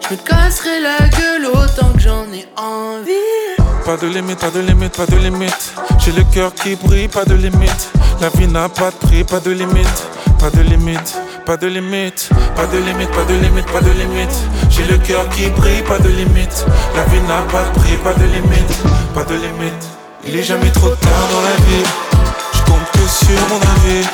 Je 0.00 0.14
me 0.14 0.20
casserai 0.20 0.80
la 0.80 1.08
gueule 1.08 1.46
autant 1.46 1.92
que 1.94 2.00
j'en 2.00 2.24
ai 2.32 2.46
envie. 2.56 3.59
Pas 3.90 3.96
de 3.96 4.06
limite, 4.06 4.38
pas 4.38 4.50
de 4.50 4.60
limite, 4.60 4.96
pas 4.96 5.06
de 5.06 5.16
limite. 5.16 5.72
J'ai 5.98 6.12
le 6.12 6.22
cœur 6.22 6.54
qui 6.54 6.76
brille, 6.76 7.08
pas 7.08 7.24
de 7.24 7.34
limite. 7.34 7.90
La 8.20 8.28
vie 8.28 8.46
n'a 8.46 8.68
pas 8.68 8.92
de 8.92 8.94
prix, 8.94 9.24
pas 9.24 9.40
de 9.40 9.50
limite, 9.50 10.06
pas 10.38 10.48
de 10.48 10.60
limite, 10.60 11.18
pas 11.44 11.56
de 11.56 11.66
limite, 11.66 12.30
pas 12.54 12.66
de 12.66 12.78
limite, 12.78 13.10
pas 13.10 13.24
de 13.24 13.34
limite, 13.34 13.66
pas 13.66 13.80
de 13.80 13.90
limite. 13.90 14.30
J'ai 14.70 14.84
le 14.84 14.96
cœur 14.98 15.28
qui 15.30 15.48
brille, 15.48 15.82
pas 15.82 15.98
de 15.98 16.08
limite. 16.08 16.64
La 16.94 17.02
vie 17.06 17.20
n'a 17.22 17.42
pas 17.50 17.64
de 17.64 17.80
prix, 17.80 17.96
pas 17.96 18.12
de 18.12 18.26
limite, 18.26 18.72
pas 19.12 19.24
de 19.24 19.34
limite. 19.34 19.82
Il 20.24 20.36
est 20.36 20.44
jamais 20.44 20.70
trop 20.70 20.90
tard 20.90 21.26
dans 21.32 21.42
la 21.42 21.56
vie. 21.66 21.82
Je 22.54 22.62
compte 22.70 22.88
que 22.92 23.08
sur 23.08 23.40
mon 23.48 23.60
avis. 23.74 24.06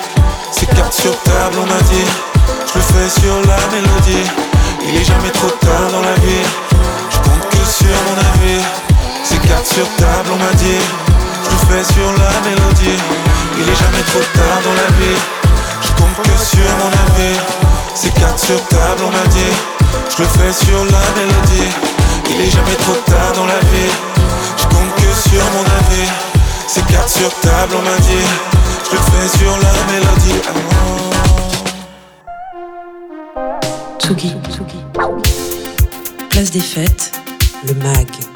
C'est 0.53 0.75
carte 0.75 0.95
sur 0.95 1.15
table, 1.21 1.57
on 1.61 1.67
m'a 1.67 1.83
dit. 1.83 2.09
Je 2.73 2.79
le 2.79 2.81
fais 2.81 3.21
sur 3.21 3.37
la 3.43 3.59
mélodie. 3.77 4.27
Il 4.89 4.97
est 4.97 5.05
jamais 5.05 5.33
trop 5.33 5.51
tard 5.51 5.91
dans 5.93 6.01
la 6.01 6.15
vie. 6.15 6.47
Je 7.11 7.17
compte 7.19 7.51
que 7.51 7.71
sur 7.71 7.89
mon 8.09 8.17
avis. 8.33 8.86
C'est 9.47 9.53
carte 9.53 9.67
sur 9.67 9.89
table, 9.97 10.31
on 10.33 10.39
m'a 10.39 10.53
dit. 10.55 10.83
Je 11.45 11.57
fais 11.67 11.85
sur 11.93 12.11
la 12.19 12.31
mélodie. 12.49 12.99
Il 13.57 13.63
est 13.63 13.77
jamais 13.77 14.03
trop 14.09 14.25
tard 14.35 14.61
dans 14.65 14.75
la 14.75 14.89
vie. 14.99 15.19
Je 15.83 15.93
compte 15.93 16.17
que 16.25 16.37
sur 16.45 16.67
mon 16.81 16.91
avis. 17.07 17.39
C'est 17.95 18.13
carte 18.15 18.41
sur 18.41 18.61
table, 18.67 19.03
on 19.07 19.11
m'a 19.13 19.27
dit. 19.29 19.55
Je 20.11 20.23
le 20.23 20.29
fais 20.29 20.53
sur 20.53 20.85
la 20.85 21.05
mélodie. 21.15 21.71
Il 22.29 22.41
est 22.41 22.51
jamais 22.51 22.75
trop 22.75 22.97
tard 23.07 23.33
dans 23.37 23.47
la 23.47 23.61
vie. 23.71 23.93
Je 24.59 24.65
compte 24.65 24.95
que 24.97 25.29
sur 25.29 25.45
mon 25.55 25.65
avis. 25.79 26.11
C'est 26.67 26.85
carte 26.87 27.09
sur 27.09 27.33
table, 27.41 27.77
on 27.79 27.83
m'a 27.83 27.99
dit. 27.99 28.27
Je 28.91 28.97
le 28.97 29.03
fais 29.03 29.29
sur 29.39 29.53
la 29.59 29.73
mélodie. 29.93 30.41
Tsugi. 34.01 34.35
Place 36.31 36.51
des 36.51 36.61
fêtes, 36.61 37.13
le 37.65 37.75
MAG. 37.75 38.36